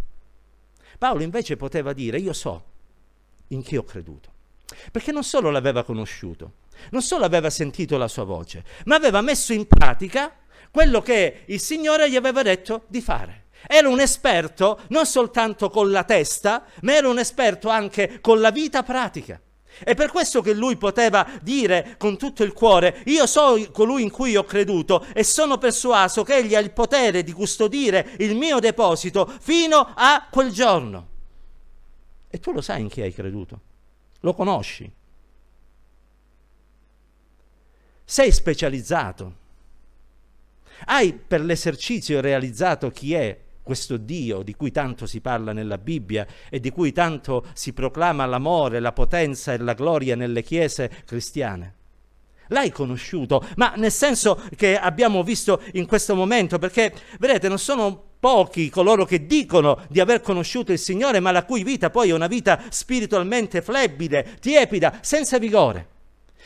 Paolo 0.97 1.21
invece 1.21 1.55
poteva 1.55 1.93
dire, 1.93 2.17
io 2.17 2.33
so 2.33 2.63
in 3.49 3.61
chi 3.61 3.77
ho 3.77 3.83
creduto. 3.83 4.32
Perché 4.91 5.11
non 5.11 5.23
solo 5.23 5.49
l'aveva 5.49 5.83
conosciuto, 5.83 6.53
non 6.91 7.01
solo 7.01 7.25
aveva 7.25 7.49
sentito 7.49 7.97
la 7.97 8.07
sua 8.07 8.23
voce, 8.23 8.63
ma 8.85 8.95
aveva 8.95 9.21
messo 9.21 9.53
in 9.53 9.67
pratica 9.67 10.35
quello 10.71 11.01
che 11.01 11.43
il 11.45 11.59
Signore 11.59 12.09
gli 12.09 12.15
aveva 12.15 12.41
detto 12.41 12.85
di 12.87 13.01
fare. 13.01 13.41
Era 13.67 13.87
un 13.87 13.99
esperto 13.99 14.81
non 14.89 15.05
soltanto 15.05 15.69
con 15.69 15.91
la 15.91 16.03
testa, 16.03 16.65
ma 16.81 16.95
era 16.95 17.07
un 17.07 17.19
esperto 17.19 17.69
anche 17.69 18.19
con 18.19 18.41
la 18.41 18.51
vita 18.51 18.83
pratica. 18.83 19.39
È 19.83 19.95
per 19.95 20.11
questo 20.11 20.41
che 20.41 20.53
lui 20.53 20.75
poteva 20.77 21.27
dire 21.41 21.95
con 21.97 22.17
tutto 22.17 22.43
il 22.43 22.53
cuore, 22.53 23.01
io 23.05 23.25
so 23.25 23.55
colui 23.71 24.03
in 24.03 24.11
cui 24.11 24.35
ho 24.35 24.43
creduto 24.43 25.05
e 25.13 25.23
sono 25.23 25.57
persuaso 25.57 26.23
che 26.23 26.35
egli 26.35 26.53
ha 26.53 26.59
il 26.59 26.71
potere 26.71 27.23
di 27.23 27.31
custodire 27.31 28.11
il 28.19 28.35
mio 28.35 28.59
deposito 28.59 29.31
fino 29.39 29.93
a 29.95 30.27
quel 30.29 30.51
giorno. 30.51 31.07
E 32.29 32.39
tu 32.39 32.51
lo 32.51 32.61
sai 32.61 32.81
in 32.81 32.89
chi 32.89 33.01
hai 33.01 33.13
creduto 33.13 33.71
lo 34.23 34.33
conosci. 34.33 34.91
Sei 38.05 38.31
specializzato. 38.31 39.41
Hai 40.85 41.13
per 41.13 41.41
l'esercizio 41.41 42.19
realizzato 42.19 42.89
chi 42.89 43.13
è 43.13 43.39
questo 43.61 43.97
Dio 43.97 44.41
di 44.41 44.55
cui 44.55 44.71
tanto 44.71 45.05
si 45.05 45.21
parla 45.21 45.53
nella 45.53 45.77
Bibbia 45.77 46.27
e 46.49 46.59
di 46.59 46.69
cui 46.69 46.91
tanto 46.91 47.45
si 47.53 47.71
proclama 47.73 48.25
l'amore, 48.25 48.79
la 48.79 48.91
potenza 48.91 49.53
e 49.53 49.57
la 49.57 49.73
gloria 49.73 50.15
nelle 50.15 50.43
chiese 50.43 51.03
cristiane. 51.05 51.75
L'hai 52.53 52.71
conosciuto, 52.71 53.45
ma 53.55 53.73
nel 53.75 53.91
senso 53.91 54.41
che 54.55 54.77
abbiamo 54.77 55.23
visto 55.23 55.61
in 55.73 55.85
questo 55.85 56.15
momento, 56.15 56.59
perché 56.59 56.93
vedete, 57.19 57.49
non 57.49 57.57
sono 57.57 58.11
pochi 58.19 58.69
coloro 58.69 59.03
che 59.03 59.25
dicono 59.25 59.81
di 59.89 59.99
aver 59.99 60.21
conosciuto 60.21 60.71
il 60.71 60.79
Signore, 60.79 61.19
ma 61.19 61.31
la 61.31 61.43
cui 61.43 61.63
vita 61.63 61.89
poi 61.89 62.09
è 62.09 62.13
una 62.13 62.27
vita 62.27 62.61
spiritualmente 62.69 63.61
flebile, 63.61 64.37
tiepida, 64.39 64.99
senza 65.01 65.37
vigore. 65.39 65.92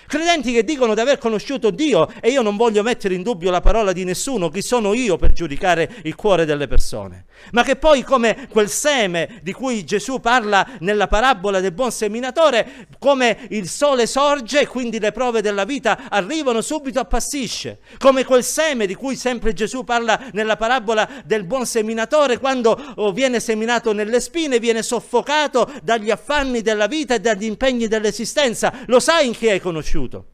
Credenti 0.06 0.54
che 0.54 0.64
dicono 0.64 0.94
di 0.94 1.02
aver 1.02 1.18
conosciuto 1.18 1.70
Dio 1.70 2.10
e 2.22 2.30
io 2.30 2.42
non 2.42 2.56
voglio 2.56 2.84
mettere 2.84 3.14
in 3.14 3.24
dubbio 3.24 3.52
la 3.52 3.60
parola 3.60 3.92
di 3.92 4.04
nessuno, 4.04 4.50
chi 4.50 4.62
sono 4.62 4.94
io 4.94 5.18
per 5.18 5.34
giudicare 5.34 5.96
il 6.04 6.16
cuore 6.16 6.46
delle 6.46 6.68
persone, 6.68 7.26
ma 7.52 7.64
che 7.64 7.76
poi 7.76 8.04
come 8.04 8.48
quel 8.50 8.70
seme 8.70 9.40
di 9.42 9.52
cui 9.52 9.84
Gesù 9.84 10.20
parla 10.20 10.66
nella 10.80 11.08
parabola 11.08 11.60
del 11.60 11.74
buon 11.74 11.92
seminatore, 11.92 12.88
come 13.00 13.48
il 13.50 13.68
sole 13.68 14.08
sorge 14.08 14.62
e 14.62 14.68
quindi 14.68 15.00
le 15.00 15.12
prove 15.12 15.42
della 15.42 15.66
vita 15.66 16.08
arrivano 16.10 16.62
subito 16.62 17.00
appassisce, 17.00 17.80
come 17.98 18.24
quel 18.24 18.44
seme 18.44 18.86
di 18.86 18.96
cui 18.96 19.18
sempre 19.18 19.52
Gesù 19.52 19.84
parla 19.84 20.30
nella 20.32 20.56
parabola 20.56 21.08
del 21.26 21.44
buon 21.44 21.66
seminatore, 21.66 22.38
quando 22.40 22.80
oh, 22.96 23.12
viene 23.12 23.42
seminato 23.42 23.92
nelle 23.92 24.22
spine, 24.22 24.60
viene 24.60 24.84
soffocato 24.84 25.70
dagli 25.84 26.12
affanni 26.12 26.62
della 26.62 26.88
vita 26.88 27.16
e 27.16 27.20
dagli 27.20 27.44
impegni 27.44 27.88
dell'esistenza. 27.88 28.74
Lo 28.86 29.02
sai 29.02 29.28
in 29.28 29.34
chi 29.34 29.50
hai 29.50 29.60
conosciuto? 29.60 29.87
Conosciuto, 29.88 30.26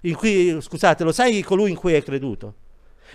in 0.00 0.14
cui, 0.14 0.56
scusate, 0.60 1.04
lo 1.04 1.12
sai 1.12 1.42
colui 1.42 1.70
in 1.70 1.76
cui 1.76 1.94
hai 1.94 2.02
creduto. 2.02 2.54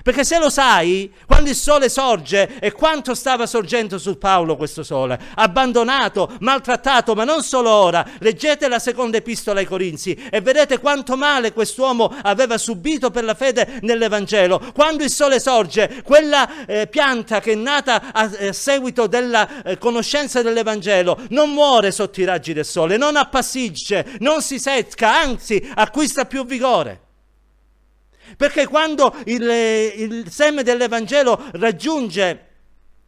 Perché 0.04 0.24
se 0.24 0.40
lo 0.40 0.50
sai, 0.50 1.12
quando 1.28 1.50
il 1.50 1.56
sole 1.56 1.90
sorge, 1.90 2.60
e 2.60 2.72
quanto 2.72 3.14
stava 3.14 3.46
sorgendo 3.46 3.98
su 4.00 4.18
Paolo 4.18 4.56
questo 4.56 4.84
sole, 4.84 5.20
abbandonato, 5.36 6.36
maltrattato, 6.40 7.14
ma 7.14 7.24
non 7.24 7.44
solo 7.44 7.70
ora, 7.70 8.06
leggete 8.20 8.68
la 8.68 8.80
seconda 8.80 9.18
epistola 9.18 9.60
ai 9.60 9.66
Corinzi 9.66 10.14
e 10.30 10.42
vedete 10.42 10.80
quanto 10.80 11.16
male 11.16 11.54
quest'uomo 11.54 12.14
aveva 12.24 12.58
subito 12.58 13.12
per 13.12 13.24
la 13.24 13.36
fede 13.36 13.80
nell'Evangelo. 13.82 14.72
Quando 14.74 15.04
il 15.04 15.12
sole 15.12 15.40
sorge, 15.40 16.02
quella 16.04 16.66
eh, 16.66 16.88
pianta 16.88 17.40
che 17.40 17.52
è 17.52 17.56
nata 17.56 18.12
a, 18.12 18.30
eh, 18.38 18.54
seguito 18.54 19.08
della 19.08 19.64
eh, 19.64 19.78
conoscenza 19.78 20.42
dell'Evangelo 20.42 21.20
non 21.30 21.52
muore 21.52 21.92
sotto 21.92 22.22
i 22.22 22.26
raggi 22.26 22.54
del 22.54 22.66
sole, 22.66 22.98
non 22.98 23.16
appassisce, 23.16 24.18
non 24.20 24.42
si 24.42 24.60
secca, 24.60 25.22
anzi 25.22 25.70
acquista 25.76 26.26
più 26.26 26.46
vigore. 26.46 27.10
Perché 28.38 28.68
quando 28.68 29.16
il, 29.26 29.42
il 29.42 30.26
seme 30.30 30.64
dell'Evangelo 30.64 31.50
raggiunge 31.54 32.48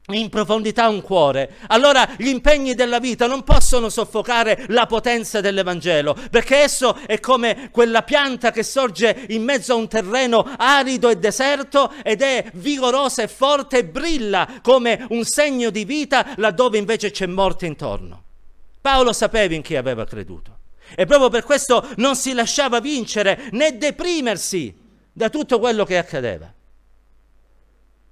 in 0.08 0.28
profondità 0.28 0.90
un 0.90 1.02
cuore, 1.02 1.56
allora 1.68 2.08
gli 2.18 2.28
impegni 2.28 2.74
della 2.74 3.00
vita 3.00 3.26
non 3.26 3.44
possono 3.44 3.88
soffocare 3.88 4.66
la 4.68 4.86
potenza 4.86 5.40
dell'Evangelo, 5.40 6.14
perché 6.30 6.58
esso 6.58 6.98
è 7.06 7.22
come 7.22 7.70
quella 7.72 8.04
pianta 8.04 8.52
che 8.52 8.64
sorge 8.64 9.26
in 9.30 9.44
mezzo 9.44 9.72
a 9.72 9.78
un 9.78 9.88
terreno 9.88 10.46
arido 10.58 11.08
e 11.08 11.16
deserto 11.16 11.94
ed 12.04 12.22
è 12.22 12.50
vigorosa 12.56 13.24
e 13.24 13.30
forte 13.30 13.78
e 13.78 13.86
brilla 13.86 14.60
come 14.62 15.06
un 15.10 15.24
segno 15.24 15.70
di 15.70 15.86
vita 15.86 16.34
laddove 16.36 16.78
invece 16.78 17.12
c'è 17.12 17.26
morte 17.26 17.66
intorno. 17.66 18.24
Paolo 18.82 19.14
sapeva 19.14 19.54
in 19.54 19.62
chi 19.62 19.78
aveva 19.78 20.04
creduto 20.04 20.58
e 20.96 21.06
proprio 21.06 21.30
per 21.30 21.44
questo 21.44 21.88
non 21.96 22.18
si 22.18 22.34
lasciava 22.34 22.82
vincere 22.82 23.48
né 23.52 23.78
deprimersi 23.78 24.83
da 25.14 25.30
tutto 25.30 25.60
quello 25.60 25.86
che 25.86 25.98
accadeva. 25.98 26.52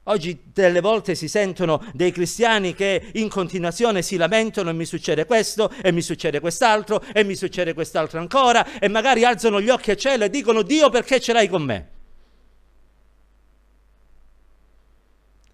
Oggi 0.05 0.41
delle 0.51 0.81
volte 0.81 1.13
si 1.13 1.27
sentono 1.27 1.83
dei 1.93 2.11
cristiani 2.11 2.73
che 2.73 3.11
in 3.13 3.29
continuazione 3.29 4.01
si 4.01 4.17
lamentano 4.17 4.71
e 4.71 4.73
mi 4.73 4.85
succede 4.85 5.25
questo 5.25 5.69
e 5.81 5.91
mi 5.91 6.01
succede 6.01 6.39
quest'altro 6.39 7.01
e 7.13 7.23
mi 7.23 7.35
succede 7.35 7.73
quest'altro 7.73 8.19
ancora 8.19 8.79
e 8.79 8.87
magari 8.87 9.23
alzano 9.23 9.61
gli 9.61 9.69
occhi 9.69 9.91
a 9.91 9.95
cielo 9.95 10.23
e 10.23 10.29
dicono 10.29 10.63
Dio 10.63 10.89
perché 10.89 11.19
ce 11.19 11.33
l'hai 11.33 11.47
con 11.47 11.63
me? 11.63 11.89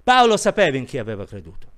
Paolo 0.01 0.37
sapeva 0.37 0.77
in 0.77 0.85
chi 0.85 0.97
aveva 0.97 1.25
creduto 1.25 1.75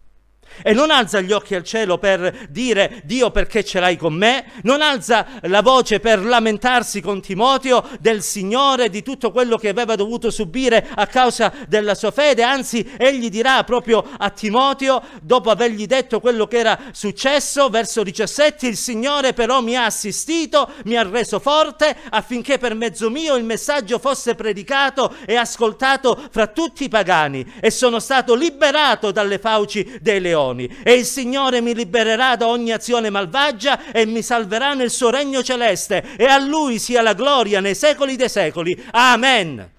e 0.62 0.74
non 0.74 0.92
alza 0.92 1.22
gli 1.22 1.32
occhi 1.32 1.56
al 1.56 1.64
cielo 1.64 1.98
per 1.98 2.48
dire 2.50 3.02
Dio 3.04 3.32
perché 3.32 3.64
ce 3.64 3.80
l'hai 3.80 3.98
con 3.98 4.14
me, 4.14 4.46
non 4.64 4.82
alza 4.82 5.26
la 5.44 5.62
voce 5.62 6.00
per 6.00 6.24
lamentarsi 6.24 7.02
con 7.02 7.22
Timoteo 7.22 7.88
del 8.00 8.22
Signore, 8.22 8.90
di 8.90 9.04
tutto 9.04 9.32
quello 9.32 9.58
che 9.58 9.70
aveva 9.70 9.96
dovuto 9.96 10.30
subire 10.32 10.88
a 10.94 11.08
causa 11.08 11.54
della 11.68 11.96
sua 11.96 12.12
fede, 12.12 12.44
anzi 12.44 12.88
egli 12.98 13.30
dirà 13.30 13.64
proprio 13.64 14.04
a 14.18 14.30
Timoteo, 14.30 15.02
dopo 15.22 15.50
avergli 15.50 15.86
detto 15.86 16.20
quello 16.20 16.48
che 16.48 16.58
era 16.58 16.80
successo, 16.92 17.70
verso 17.70 18.04
17, 18.04 18.68
il 18.68 18.78
Signore 18.78 19.34
però 19.34 19.62
mi 19.62 19.76
ha 19.76 19.86
assistito, 19.86 20.70
mi 20.86 20.96
ha 20.96 21.04
reso 21.04 21.40
forte 21.40 21.96
affinché 22.10 22.58
per 22.58 22.76
mezzo 22.76 23.10
mio 23.10 23.36
il 23.36 23.44
messaggio 23.44 24.00
fosse 24.00 24.36
predicato 24.36 25.16
e 25.26 25.36
ascoltato 25.36 26.20
fra 26.32 26.48
tutti 26.48 26.86
i 26.86 26.90
pagani. 26.90 27.54
E 27.60 27.72
sono 27.72 28.00
stato 28.00 28.36
liberato 28.36 29.12
dalle 29.12 29.40
fauci 29.40 29.98
dei 30.02 30.20
leoni 30.20 30.39
leoni 30.40 30.68
e 30.84 30.94
il 30.94 31.06
Signore 31.06 31.62
mi 31.62 31.76
libererà 31.76 32.36
da 32.36 32.48
ogni 32.48 32.72
azione 32.72 33.10
malvagia 33.10 33.92
e 33.92 34.06
mi 34.06 34.22
salverà 34.22 34.74
nel 34.74 34.90
suo 34.90 35.10
regno 35.10 35.44
celeste 35.44 36.16
e 36.16 36.26
a 36.26 36.40
Lui 36.40 36.80
sia 36.80 37.02
la 37.02 37.14
gloria 37.14 37.60
nei 37.60 37.76
secoli 37.76 38.16
dei 38.16 38.30
secoli. 38.30 38.82
Amen. 38.92 39.72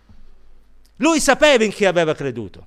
Lui 0.97 1.21
sapeva 1.21 1.65
in 1.65 1.73
chi 1.73 1.87
aveva 1.87 2.15
creduto. 2.15 2.67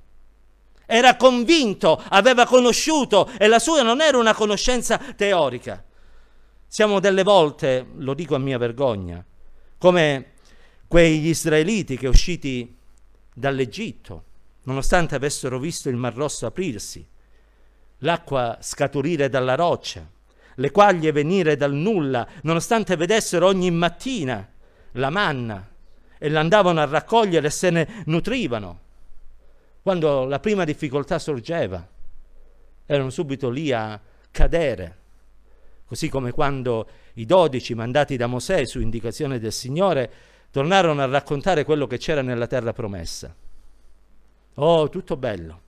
Era 0.86 1.16
convinto, 1.16 2.02
aveva 2.08 2.44
conosciuto 2.44 3.30
e 3.38 3.46
la 3.46 3.58
sua 3.58 3.82
non 3.82 4.00
era 4.00 4.18
una 4.18 4.34
conoscenza 4.34 4.98
teorica. 4.98 5.82
Siamo 6.66 6.98
delle 6.98 7.22
volte, 7.22 7.86
lo 7.98 8.14
dico 8.14 8.34
a 8.34 8.38
mia 8.38 8.58
vergogna, 8.58 9.24
come 9.78 10.32
quegli 10.88 11.28
israeliti 11.28 11.96
che 11.96 12.08
usciti 12.08 12.76
dall'Egitto, 13.32 14.24
nonostante 14.64 15.14
avessero 15.14 15.58
visto 15.58 15.88
il 15.88 15.96
Mar 15.96 16.14
Rosso 16.14 16.46
aprirsi, 16.46 17.06
l'acqua 18.04 18.58
scaturire 18.60 19.28
dalla 19.28 19.54
roccia, 19.54 20.06
le 20.56 20.70
quaglie 20.70 21.10
venire 21.10 21.56
dal 21.56 21.72
nulla, 21.72 22.26
nonostante 22.42 22.96
vedessero 22.96 23.46
ogni 23.46 23.70
mattina 23.70 24.48
la 24.92 25.10
manna 25.10 25.68
e 26.18 26.28
l'andavano 26.28 26.80
a 26.80 26.84
raccogliere 26.84 27.48
e 27.48 27.50
se 27.50 27.70
ne 27.70 28.02
nutrivano. 28.06 28.80
Quando 29.82 30.24
la 30.24 30.38
prima 30.38 30.64
difficoltà 30.64 31.18
sorgeva, 31.18 31.86
erano 32.86 33.10
subito 33.10 33.50
lì 33.50 33.72
a 33.72 34.00
cadere, 34.30 34.96
così 35.86 36.08
come 36.08 36.30
quando 36.30 36.88
i 37.14 37.26
dodici 37.26 37.74
mandati 37.74 38.16
da 38.16 38.26
Mosè 38.26 38.64
su 38.64 38.80
indicazione 38.80 39.38
del 39.38 39.52
Signore 39.52 40.12
tornarono 40.50 41.02
a 41.02 41.06
raccontare 41.06 41.64
quello 41.64 41.86
che 41.86 41.98
c'era 41.98 42.22
nella 42.22 42.46
terra 42.46 42.72
promessa. 42.72 43.34
Oh, 44.54 44.88
tutto 44.88 45.16
bello. 45.16 45.63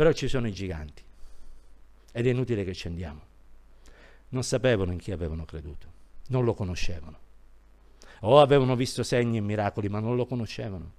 Però 0.00 0.12
ci 0.12 0.28
sono 0.28 0.46
i 0.46 0.52
giganti 0.54 1.02
ed 2.10 2.26
è 2.26 2.30
inutile 2.30 2.64
che 2.64 2.72
ci 2.72 2.86
andiamo. 2.86 3.20
non 4.30 4.42
sapevano 4.42 4.92
in 4.92 4.98
chi 4.98 5.12
avevano 5.12 5.44
creduto, 5.44 5.92
non 6.28 6.42
lo 6.42 6.54
conoscevano. 6.54 7.18
O 8.20 8.40
avevano 8.40 8.76
visto 8.76 9.02
segni 9.02 9.36
e 9.36 9.40
miracoli, 9.42 9.90
ma 9.90 10.00
non 10.00 10.16
lo 10.16 10.24
conoscevano. 10.24 10.92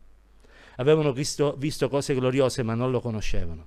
Avevano 0.76 1.14
visto, 1.14 1.56
visto 1.58 1.90
cose 1.90 2.14
gloriose, 2.14 2.62
ma 2.62 2.76
non 2.76 2.92
lo 2.92 3.02
conoscevano. 3.02 3.66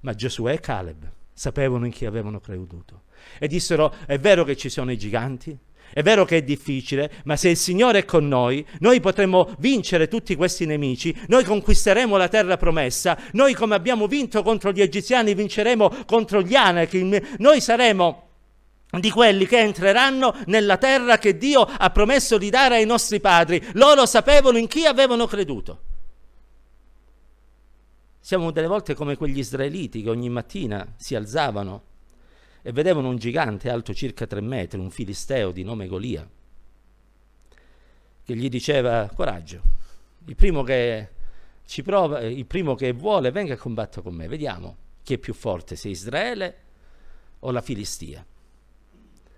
Ma 0.00 0.14
Giosuè 0.14 0.54
e 0.54 0.58
Caleb 0.58 1.08
sapevano 1.32 1.86
in 1.86 1.92
chi 1.92 2.04
avevano 2.04 2.40
creduto. 2.40 3.02
E 3.38 3.46
dissero, 3.46 3.94
è 4.04 4.18
vero 4.18 4.42
che 4.42 4.56
ci 4.56 4.68
sono 4.68 4.90
i 4.90 4.98
giganti, 4.98 5.56
è 5.92 6.02
vero 6.02 6.24
che 6.24 6.38
è 6.38 6.42
difficile, 6.42 7.10
ma 7.24 7.36
se 7.36 7.48
il 7.48 7.56
Signore 7.56 8.00
è 8.00 8.04
con 8.04 8.28
noi, 8.28 8.64
noi 8.78 9.00
potremo 9.00 9.54
vincere 9.58 10.08
tutti 10.08 10.36
questi 10.36 10.66
nemici, 10.66 11.14
noi 11.28 11.44
conquisteremo 11.44 12.16
la 12.16 12.28
terra 12.28 12.56
promessa, 12.56 13.18
noi 13.32 13.54
come 13.54 13.74
abbiamo 13.74 14.06
vinto 14.06 14.42
contro 14.42 14.70
gli 14.72 14.80
egiziani 14.80 15.34
vinceremo 15.34 16.04
contro 16.06 16.42
gli 16.42 16.54
Anakim, 16.54 17.18
noi 17.38 17.60
saremo 17.60 18.28
di 18.98 19.10
quelli 19.10 19.46
che 19.46 19.58
entreranno 19.58 20.34
nella 20.46 20.76
terra 20.76 21.18
che 21.18 21.36
Dio 21.36 21.60
ha 21.60 21.90
promesso 21.90 22.38
di 22.38 22.50
dare 22.50 22.76
ai 22.76 22.86
nostri 22.86 23.20
padri. 23.20 23.64
Loro 23.74 24.04
sapevano 24.06 24.58
in 24.58 24.66
chi 24.66 24.84
avevano 24.84 25.26
creduto. 25.26 25.82
Siamo 28.18 28.50
delle 28.50 28.66
volte 28.66 28.94
come 28.94 29.16
quegli 29.16 29.38
israeliti 29.38 30.02
che 30.02 30.10
ogni 30.10 30.28
mattina 30.28 30.94
si 30.96 31.14
alzavano 31.14 31.82
e 32.62 32.72
vedevano 32.72 33.08
un 33.08 33.16
gigante 33.16 33.70
alto 33.70 33.94
circa 33.94 34.26
tre 34.26 34.40
metri, 34.40 34.78
un 34.78 34.90
filisteo 34.90 35.50
di 35.50 35.62
nome 35.62 35.86
Golia, 35.86 36.28
che 38.22 38.36
gli 38.36 38.48
diceva 38.48 39.10
coraggio, 39.14 39.62
il 40.26 40.36
primo 40.36 40.62
che 40.62 41.08
ci 41.64 41.82
prova, 41.82 42.20
il 42.20 42.46
primo 42.46 42.74
che 42.74 42.92
vuole 42.92 43.30
venga 43.30 43.54
a 43.54 43.56
combattere 43.56 44.02
con 44.02 44.14
me, 44.14 44.28
vediamo 44.28 44.76
chi 45.02 45.14
è 45.14 45.18
più 45.18 45.32
forte, 45.34 45.76
se 45.76 45.88
Israele 45.88 46.56
o 47.40 47.50
la 47.50 47.62
Filistia. 47.62 48.24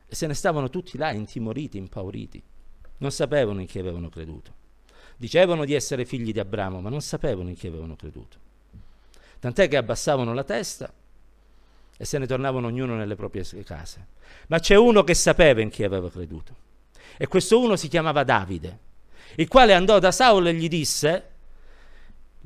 E 0.07 0.14
se 0.14 0.26
ne 0.26 0.35
stavano 0.35 0.69
tutti 0.69 0.99
là 0.99 1.12
intimoriti, 1.12 1.79
impauriti, 1.79 2.43
non 2.99 3.11
sapevano 3.11 3.61
in 3.61 3.67
chi 3.67 3.79
avevano 3.79 4.09
creduto. 4.09 4.61
Dicevano 5.17 5.64
di 5.64 5.73
essere 5.73 6.05
figli 6.05 6.33
di 6.33 6.41
Abramo, 6.41 6.81
ma 6.81 6.91
non 6.91 7.00
sapevano 7.00 7.49
in 7.49 7.55
chi 7.55 7.67
avevano 7.69 7.97
creduto. 7.97 8.38
Tant'è 9.38 9.69
che 9.69 9.76
abbassavano 9.76 10.35
la 10.35 10.45
testa 10.45 10.93
e 12.02 12.04
se 12.04 12.18
ne 12.18 12.26
tornavano 12.26 12.66
ognuno 12.66 12.97
nelle 12.97 13.14
proprie 13.14 13.44
case. 13.62 14.06
Ma 14.49 14.59
c'è 14.59 14.75
uno 14.75 15.04
che 15.04 15.14
sapeva 15.14 15.61
in 15.61 15.71
chi 15.71 15.85
aveva 15.85 16.11
creduto. 16.11 16.52
E 17.16 17.28
questo 17.28 17.61
uno 17.61 17.76
si 17.76 17.87
chiamava 17.87 18.25
Davide, 18.25 18.78
il 19.37 19.47
quale 19.47 19.73
andò 19.73 20.00
da 20.00 20.11
Saulo 20.11 20.49
e 20.49 20.54
gli 20.54 20.66
disse, 20.66 21.28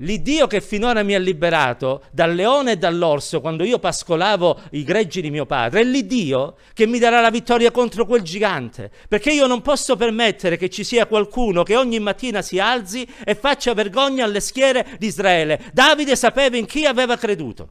L'Iddio 0.00 0.46
che 0.46 0.60
finora 0.60 1.02
mi 1.02 1.14
ha 1.14 1.18
liberato 1.18 2.02
dal 2.12 2.34
leone 2.34 2.72
e 2.72 2.76
dall'orso 2.76 3.40
quando 3.40 3.64
io 3.64 3.78
pascolavo 3.78 4.60
i 4.72 4.84
greggi 4.84 5.22
di 5.22 5.30
mio 5.30 5.46
padre, 5.46 5.80
è 5.80 5.84
l'Iddio 5.84 6.56
che 6.74 6.86
mi 6.86 6.98
darà 6.98 7.22
la 7.22 7.30
vittoria 7.30 7.70
contro 7.70 8.04
quel 8.04 8.20
gigante, 8.20 8.90
perché 9.08 9.32
io 9.32 9.46
non 9.46 9.62
posso 9.62 9.96
permettere 9.96 10.58
che 10.58 10.68
ci 10.68 10.84
sia 10.84 11.06
qualcuno 11.06 11.62
che 11.62 11.76
ogni 11.76 11.98
mattina 11.98 12.42
si 12.42 12.58
alzi 12.58 13.08
e 13.24 13.34
faccia 13.34 13.72
vergogna 13.72 14.26
alle 14.26 14.40
schiere 14.40 14.86
di 14.98 15.06
Israele. 15.06 15.70
Davide 15.72 16.14
sapeva 16.14 16.58
in 16.58 16.66
chi 16.66 16.84
aveva 16.84 17.16
creduto. 17.16 17.70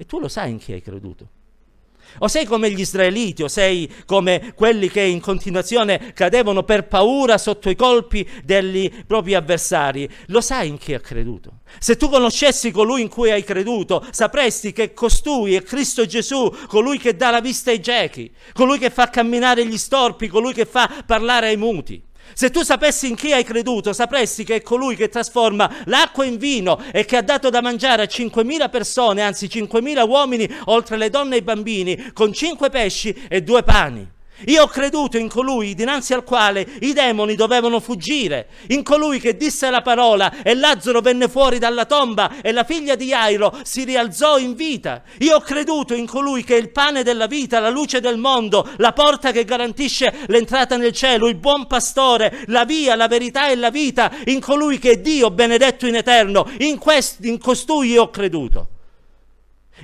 E 0.00 0.06
tu 0.06 0.18
lo 0.18 0.28
sai 0.28 0.48
in 0.52 0.56
chi 0.56 0.72
hai 0.72 0.80
creduto. 0.80 1.28
O 2.20 2.26
sei 2.26 2.46
come 2.46 2.70
gli 2.70 2.80
israeliti, 2.80 3.42
o 3.42 3.48
sei 3.48 3.86
come 4.06 4.54
quelli 4.54 4.88
che 4.88 5.02
in 5.02 5.20
continuazione 5.20 6.14
cadevano 6.14 6.62
per 6.62 6.88
paura 6.88 7.36
sotto 7.36 7.68
i 7.68 7.76
colpi 7.76 8.26
degli 8.42 8.90
propri 9.06 9.34
avversari. 9.34 10.08
Lo 10.28 10.40
sai 10.40 10.68
in 10.68 10.78
chi 10.78 10.94
ha 10.94 11.00
creduto. 11.00 11.60
Se 11.78 11.98
tu 11.98 12.08
conoscessi 12.08 12.70
colui 12.70 13.02
in 13.02 13.08
cui 13.08 13.30
hai 13.30 13.44
creduto, 13.44 14.02
sapresti 14.10 14.72
che 14.72 14.94
costui 14.94 15.54
è 15.54 15.62
Cristo 15.62 16.06
Gesù, 16.06 16.50
colui 16.66 16.96
che 16.96 17.14
dà 17.14 17.28
la 17.28 17.42
vista 17.42 17.70
ai 17.70 17.82
ciechi, 17.82 18.32
colui 18.54 18.78
che 18.78 18.88
fa 18.88 19.10
camminare 19.10 19.66
gli 19.66 19.76
storpi, 19.76 20.28
colui 20.28 20.54
che 20.54 20.64
fa 20.64 21.04
parlare 21.04 21.48
ai 21.48 21.58
muti. 21.58 22.02
Se 22.34 22.50
tu 22.50 22.62
sapessi 22.62 23.08
in 23.08 23.16
chi 23.16 23.32
hai 23.32 23.44
creduto, 23.44 23.92
sapresti 23.92 24.44
che 24.44 24.56
è 24.56 24.62
colui 24.62 24.96
che 24.96 25.08
trasforma 25.08 25.70
l'acqua 25.84 26.24
in 26.24 26.38
vino 26.38 26.80
e 26.92 27.04
che 27.04 27.16
ha 27.16 27.22
dato 27.22 27.50
da 27.50 27.60
mangiare 27.60 28.02
a 28.02 28.06
5.000 28.06 28.70
persone, 28.70 29.22
anzi 29.22 29.46
5.000 29.46 30.08
uomini, 30.08 30.48
oltre 30.66 30.96
le 30.96 31.10
donne 31.10 31.36
e 31.36 31.38
i 31.38 31.42
bambini, 31.42 32.12
con 32.12 32.32
cinque 32.32 32.70
pesci 32.70 33.26
e 33.28 33.42
due 33.42 33.62
pani. 33.62 34.18
Io 34.46 34.62
ho 34.62 34.66
creduto 34.66 35.18
in 35.18 35.28
colui 35.28 35.74
dinanzi 35.74 36.14
al 36.14 36.24
quale 36.24 36.66
i 36.80 36.92
demoni 36.92 37.34
dovevano 37.34 37.80
fuggire, 37.80 38.48
in 38.68 38.82
colui 38.82 39.20
che 39.20 39.36
disse 39.36 39.68
la 39.70 39.82
parola 39.82 40.42
e 40.42 40.54
Lazzaro 40.54 41.00
venne 41.00 41.28
fuori 41.28 41.58
dalla 41.58 41.84
tomba 41.84 42.40
e 42.40 42.52
la 42.52 42.64
figlia 42.64 42.94
di 42.94 43.06
Jairo 43.06 43.58
si 43.62 43.84
rialzò 43.84 44.38
in 44.38 44.54
vita. 44.54 45.02
Io 45.18 45.36
ho 45.36 45.40
creduto 45.40 45.94
in 45.94 46.06
colui 46.06 46.42
che 46.42 46.56
è 46.56 46.58
il 46.58 46.70
pane 46.70 47.02
della 47.02 47.26
vita, 47.26 47.60
la 47.60 47.68
luce 47.68 48.00
del 48.00 48.18
mondo, 48.18 48.68
la 48.76 48.92
porta 48.92 49.32
che 49.32 49.44
garantisce 49.44 50.24
l'entrata 50.26 50.76
nel 50.76 50.92
cielo, 50.92 51.28
il 51.28 51.36
buon 51.36 51.66
pastore, 51.66 52.44
la 52.46 52.64
via, 52.64 52.94
la 52.94 53.08
verità 53.08 53.48
e 53.48 53.56
la 53.56 53.70
vita, 53.70 54.10
in 54.24 54.40
colui 54.40 54.78
che 54.78 54.92
è 54.92 54.96
Dio 54.98 55.30
benedetto 55.30 55.86
in 55.86 55.96
eterno. 55.96 56.48
In, 56.58 56.78
quest- 56.78 57.24
in 57.24 57.38
costui 57.38 57.90
io 57.90 58.02
ho 58.02 58.10
creduto. 58.10 58.68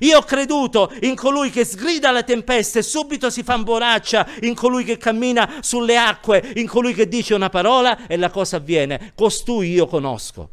Io 0.00 0.18
ho 0.18 0.22
creduto 0.22 0.92
in 1.02 1.14
colui 1.14 1.50
che 1.50 1.64
sgrida 1.64 2.12
le 2.12 2.24
tempeste 2.24 2.80
e 2.80 2.82
subito 2.82 3.30
si 3.30 3.42
fa 3.42 3.54
imboraccia, 3.54 4.26
in 4.42 4.54
colui 4.54 4.85
che 4.85 4.96
cammina 4.96 5.56
sulle 5.61 5.96
acque, 5.96 6.52
in 6.56 6.66
colui 6.66 6.94
che 6.94 7.09
dice 7.09 7.35
una 7.35 7.48
parola 7.48 8.06
e 8.06 8.16
la 8.16 8.30
cosa 8.30 8.56
avviene. 8.56 9.12
Costui 9.14 9.72
io 9.72 9.87
conosco. 9.87 10.50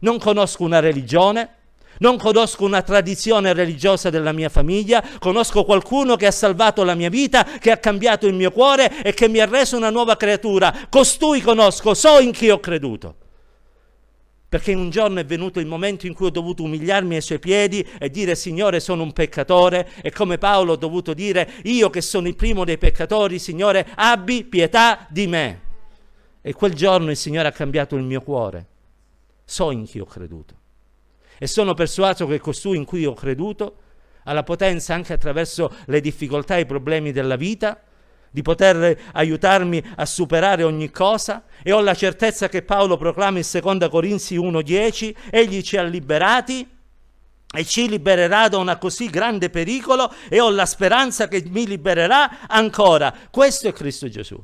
Non 0.00 0.18
conosco 0.18 0.62
una 0.62 0.80
religione, 0.80 1.50
non 1.98 2.18
conosco 2.18 2.64
una 2.64 2.82
tradizione 2.82 3.54
religiosa 3.54 4.10
della 4.10 4.32
mia 4.32 4.50
famiglia, 4.50 5.02
conosco 5.18 5.64
qualcuno 5.64 6.16
che 6.16 6.26
ha 6.26 6.32
salvato 6.32 6.84
la 6.84 6.94
mia 6.94 7.08
vita, 7.08 7.44
che 7.44 7.70
ha 7.70 7.78
cambiato 7.78 8.26
il 8.26 8.34
mio 8.34 8.50
cuore 8.50 9.02
e 9.02 9.14
che 9.14 9.28
mi 9.28 9.38
ha 9.38 9.46
reso 9.46 9.76
una 9.76 9.90
nuova 9.90 10.16
creatura. 10.16 10.86
Costui 10.90 11.40
conosco, 11.40 11.94
so 11.94 12.18
in 12.18 12.32
chi 12.32 12.50
ho 12.50 12.60
creduto 12.60 13.16
perché 14.48 14.74
un 14.74 14.90
giorno 14.90 15.18
è 15.18 15.24
venuto 15.24 15.58
il 15.58 15.66
momento 15.66 16.06
in 16.06 16.14
cui 16.14 16.26
ho 16.26 16.30
dovuto 16.30 16.62
umiliarmi 16.62 17.16
ai 17.16 17.20
suoi 17.20 17.38
piedi 17.38 17.86
e 17.98 18.10
dire 18.10 18.34
Signore 18.36 18.78
sono 18.78 19.02
un 19.02 19.12
peccatore 19.12 19.90
e 20.00 20.12
come 20.12 20.38
Paolo 20.38 20.72
ho 20.72 20.76
dovuto 20.76 21.14
dire 21.14 21.50
io 21.64 21.90
che 21.90 22.00
sono 22.00 22.28
il 22.28 22.36
primo 22.36 22.64
dei 22.64 22.78
peccatori, 22.78 23.38
Signore 23.38 23.86
abbi 23.96 24.44
pietà 24.44 25.06
di 25.10 25.26
me. 25.26 25.60
E 26.40 26.52
quel 26.52 26.74
giorno 26.74 27.10
il 27.10 27.16
Signore 27.16 27.48
ha 27.48 27.52
cambiato 27.52 27.96
il 27.96 28.04
mio 28.04 28.20
cuore. 28.22 28.66
So 29.44 29.72
in 29.72 29.84
chi 29.84 29.98
ho 29.98 30.04
creduto. 30.04 30.54
E 31.38 31.46
sono 31.48 31.74
persuaso 31.74 32.26
che 32.26 32.38
costui 32.38 32.76
in 32.76 32.84
cui 32.84 33.04
ho 33.04 33.14
creduto 33.14 33.78
ha 34.28 34.32
la 34.32 34.42
potenza 34.42 34.94
anche 34.94 35.12
attraverso 35.12 35.72
le 35.86 36.00
difficoltà 36.00 36.56
e 36.56 36.60
i 36.60 36.66
problemi 36.66 37.12
della 37.12 37.36
vita 37.36 37.80
di 38.36 38.42
poter 38.42 39.00
aiutarmi 39.14 39.82
a 39.96 40.04
superare 40.04 40.62
ogni 40.62 40.90
cosa 40.90 41.44
e 41.62 41.72
ho 41.72 41.80
la 41.80 41.94
certezza 41.94 42.50
che 42.50 42.60
Paolo 42.60 42.98
proclama 42.98 43.38
in 43.38 43.46
2 43.50 43.88
Corinzi 43.88 44.36
1:10, 44.36 45.16
egli 45.30 45.62
ci 45.62 45.78
ha 45.78 45.82
liberati 45.82 46.68
e 47.56 47.64
ci 47.64 47.88
libererà 47.88 48.48
da 48.48 48.58
un 48.58 48.76
così 48.78 49.08
grande 49.08 49.48
pericolo 49.48 50.12
e 50.28 50.38
ho 50.38 50.50
la 50.50 50.66
speranza 50.66 51.28
che 51.28 51.44
mi 51.48 51.66
libererà 51.66 52.46
ancora. 52.46 53.10
Questo 53.30 53.68
è 53.68 53.72
Cristo 53.72 54.06
Gesù. 54.10 54.38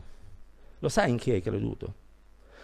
Lo 0.78 0.88
sai 0.88 1.10
in 1.10 1.18
chi 1.18 1.32
hai 1.32 1.42
creduto? 1.42 1.94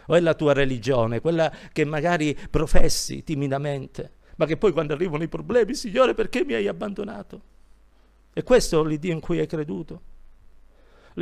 O 0.07 0.15
è 0.15 0.21
la 0.21 0.33
tua 0.33 0.55
religione, 0.55 1.21
quella 1.21 1.53
che 1.75 1.85
magari 1.85 2.35
professi 2.51 3.23
timidamente, 3.23 4.13
ma 4.37 4.47
che 4.47 4.57
poi 4.57 4.73
quando 4.73 4.95
arrivano 4.95 5.25
i 5.25 5.29
problemi, 5.29 5.75
Signore, 5.75 6.15
perché 6.15 6.43
mi 6.43 6.55
hai 6.55 6.69
abbandonato? 6.69 7.41
E 8.33 8.43
questo 8.43 8.83
è 8.83 8.89
l'Iddio 8.89 9.13
in 9.13 9.21
cui 9.21 9.41
hai 9.41 9.47
creduto? 9.47 10.01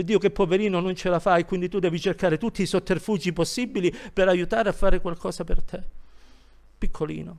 Dio 0.03 0.19
che 0.19 0.31
poverino 0.31 0.81
non 0.81 0.95
ce 0.95 1.09
la 1.09 1.19
fa 1.19 1.37
e 1.37 1.45
quindi 1.45 1.69
tu 1.69 1.79
devi 1.79 2.01
cercare 2.01 2.39
tutti 2.39 2.63
i 2.63 2.67
sotterfugi 2.67 3.33
possibili 3.33 3.95
per 4.13 4.29
aiutare 4.29 4.69
a 4.69 4.73
fare 4.73 5.01
qualcosa 5.01 5.45
per 5.45 5.63
te. 5.63 5.83
Piccolino. 6.79 7.39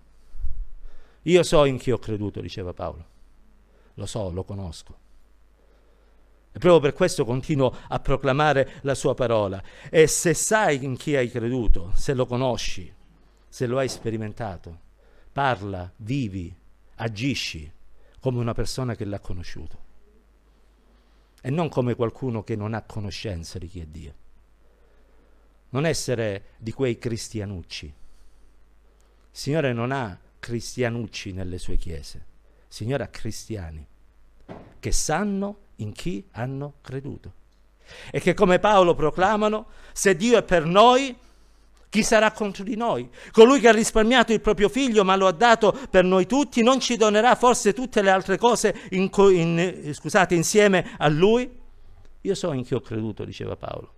Io 1.24 1.44
so 1.44 1.66
in 1.66 1.78
chi 1.78 1.92
ho 1.92 2.00
creduto, 2.00 2.42
diceva 2.42 2.74
Paolo. 2.74 3.06
Lo 3.96 4.06
so, 4.06 4.32
lo 4.32 4.44
conosco. 4.44 4.98
E 6.52 6.60
proprio 6.60 6.80
per 6.80 6.94
questo 6.94 7.26
continuo 7.26 7.76
a 7.88 8.00
proclamare 8.00 8.80
la 8.82 8.96
sua 8.96 9.14
parola. 9.14 9.62
E 9.90 10.08
se 10.08 10.34
sai 10.34 10.84
in 10.84 10.96
chi 10.96 11.16
hai 11.16 11.30
creduto, 11.30 11.92
se 11.96 12.14
lo 12.14 12.26
conosci, 12.26 12.92
se 13.48 13.68
lo 13.68 13.78
hai 13.78 13.90
sperimentato, 13.90 14.80
parla, 15.32 15.92
vivi, 15.98 16.56
agisci 16.96 17.72
come 18.20 18.40
una 18.40 18.54
persona 18.54 18.96
che 18.96 19.06
l'ha 19.06 19.20
conosciuto 19.20 19.86
e 21.42 21.50
non 21.50 21.70
come 21.70 21.96
qualcuno 21.96 22.44
che 22.44 22.56
non 22.56 22.74
ha 22.74 22.82
conoscenza 22.82 23.58
di 23.58 23.68
chi 23.68 23.80
è 23.80 23.86
Dio. 23.86 24.14
Non 25.70 25.86
essere 25.86 26.50
di 26.58 26.72
quei 26.72 26.98
cristianucci. 26.98 27.86
Il 27.86 27.94
Signore 29.32 29.74
non 29.74 29.92
ha 29.92 30.18
cristianucci 30.40 31.34
nelle 31.34 31.58
sue 31.58 31.78
chiese, 31.78 32.18
il 32.18 32.74
Signore 32.74 33.04
ha 33.04 33.08
cristiani 33.08 33.86
che 34.80 34.92
sanno 34.92 35.60
in 35.78 35.92
chi 35.92 36.26
hanno 36.32 36.76
creduto 36.82 37.34
e 38.12 38.20
che 38.20 38.34
come 38.34 38.60
Paolo 38.60 38.96
proclamano, 38.96 39.68
se 39.94 40.16
Dio 40.16 40.38
è 40.38 40.44
per 40.44 40.66
noi, 40.66 41.18
Chi 41.90 42.04
sarà 42.04 42.32
contro 42.32 42.64
di 42.64 42.76
noi? 42.76 43.10
Colui 43.32 43.60
che 43.60 43.70
ha 43.70 43.72
risparmiato 43.72 44.34
il 44.34 44.42
proprio 44.42 44.68
figlio 44.68 45.06
ma 45.06 45.16
lo 45.16 45.26
ha 45.28 45.32
dato 45.32 45.76
per 45.90 46.04
noi 46.04 46.26
tutti, 46.26 46.62
non 46.62 46.82
ci 46.82 46.98
donerà 46.98 47.36
forse 47.36 47.74
tutte 47.74 48.02
le 48.02 48.10
altre 48.10 48.38
cose 48.38 48.76
in 48.92 49.10
co- 49.10 49.30
in, 49.30 49.58
eh, 49.58 49.94
scusate, 49.94 50.36
insieme 50.36 50.96
a 50.98 51.08
lui? 51.08 51.50
Io 52.22 52.36
so 52.36 52.52
in 52.52 52.64
chi 52.64 52.74
ho 52.76 52.82
creduto, 52.82 53.24
diceva 53.24 53.56
Paolo. 53.56 53.94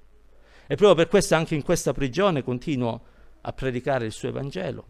E 0.68 0.76
proprio 0.76 0.94
per 0.94 1.08
questo 1.08 1.34
anche 1.34 1.56
in 1.56 1.64
questa 1.64 1.92
prigione 1.94 2.44
continuo 2.44 3.02
a 3.42 3.54
predicare 3.54 4.06
il 4.06 4.12
suo 4.12 4.30
Evangelo. 4.30 4.86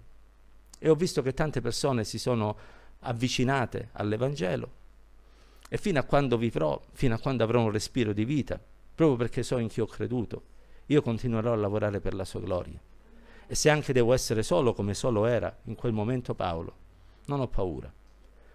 E 0.78 0.90
ho 0.90 0.96
visto 0.96 1.22
che 1.22 1.34
tante 1.34 1.62
persone 1.62 2.04
si 2.04 2.20
sono 2.20 2.58
avvicinate 3.00 3.90
all'Evangelo. 3.94 4.72
E 5.70 5.78
fino 5.78 6.00
a 6.00 6.04
quando 6.04 6.38
vivrò, 6.38 6.82
fino 6.92 7.16
a 7.16 7.20
quando 7.20 7.46
avrò 7.46 7.62
un 7.62 7.72
respiro 7.72 8.12
di 8.12 8.26
vita, 8.26 8.60
proprio 8.94 9.16
perché 9.16 9.42
so 9.42 9.58
in 9.58 9.70
chi 9.70 9.80
ho 9.80 9.86
creduto, 9.86 10.42
io 10.88 11.02
continuerò 11.02 11.54
a 11.54 11.56
lavorare 11.56 12.02
per 12.02 12.14
la 12.14 12.26
sua 12.26 12.42
gloria. 12.42 12.80
E 13.52 13.56
se 13.56 13.72
anche 13.72 13.94
devo 13.94 14.14
essere 14.14 14.44
solo 14.44 14.76
come 14.76 14.94
solo 14.94 15.26
era 15.26 15.58
in 15.64 15.74
quel 15.74 15.92
momento 15.92 16.36
Paolo, 16.36 16.76
non 17.26 17.40
ho 17.40 17.48
paura, 17.48 17.92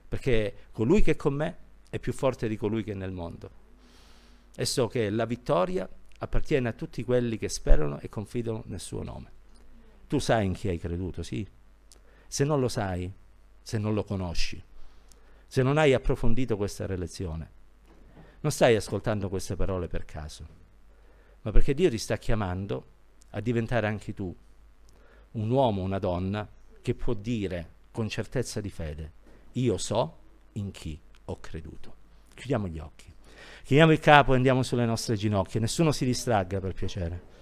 perché 0.08 0.68
colui 0.70 1.02
che 1.02 1.10
è 1.10 1.16
con 1.16 1.34
me 1.34 1.56
è 1.90 1.98
più 1.98 2.12
forte 2.12 2.46
di 2.46 2.56
colui 2.56 2.84
che 2.84 2.92
è 2.92 2.94
nel 2.94 3.10
mondo. 3.10 3.50
E 4.54 4.64
so 4.64 4.86
che 4.86 5.10
la 5.10 5.24
vittoria 5.24 5.88
appartiene 6.18 6.68
a 6.68 6.72
tutti 6.74 7.02
quelli 7.02 7.38
che 7.38 7.48
sperano 7.48 7.98
e 7.98 8.08
confidano 8.08 8.62
nel 8.66 8.78
suo 8.78 9.02
nome. 9.02 9.32
Tu 10.06 10.20
sai 10.20 10.46
in 10.46 10.52
chi 10.52 10.68
hai 10.68 10.78
creduto, 10.78 11.24
sì. 11.24 11.44
Se 12.28 12.44
non 12.44 12.60
lo 12.60 12.68
sai, 12.68 13.12
se 13.60 13.78
non 13.78 13.94
lo 13.94 14.04
conosci, 14.04 14.62
se 15.44 15.62
non 15.64 15.76
hai 15.76 15.92
approfondito 15.92 16.56
questa 16.56 16.86
relazione, 16.86 17.50
non 18.42 18.52
stai 18.52 18.76
ascoltando 18.76 19.28
queste 19.28 19.56
parole 19.56 19.88
per 19.88 20.04
caso, 20.04 20.46
ma 21.42 21.50
perché 21.50 21.74
Dio 21.74 21.90
ti 21.90 21.98
sta 21.98 22.16
chiamando 22.16 22.86
a 23.30 23.40
diventare 23.40 23.88
anche 23.88 24.14
tu 24.14 24.32
un 25.34 25.50
uomo, 25.50 25.82
una 25.82 25.98
donna 25.98 26.46
che 26.82 26.94
può 26.94 27.14
dire 27.14 27.70
con 27.90 28.08
certezza 28.08 28.60
di 28.60 28.70
fede, 28.70 29.12
io 29.52 29.78
so 29.78 30.16
in 30.52 30.70
chi 30.70 30.98
ho 31.26 31.38
creduto. 31.40 31.94
Chiudiamo 32.34 32.66
gli 32.66 32.78
occhi. 32.78 33.12
Chiniamo 33.64 33.92
il 33.92 34.00
capo 34.00 34.32
e 34.32 34.36
andiamo 34.36 34.62
sulle 34.62 34.84
nostre 34.84 35.16
ginocchia. 35.16 35.60
Nessuno 35.60 35.92
si 35.92 36.04
distragga 36.04 36.60
per 36.60 36.74
piacere. 36.74 37.32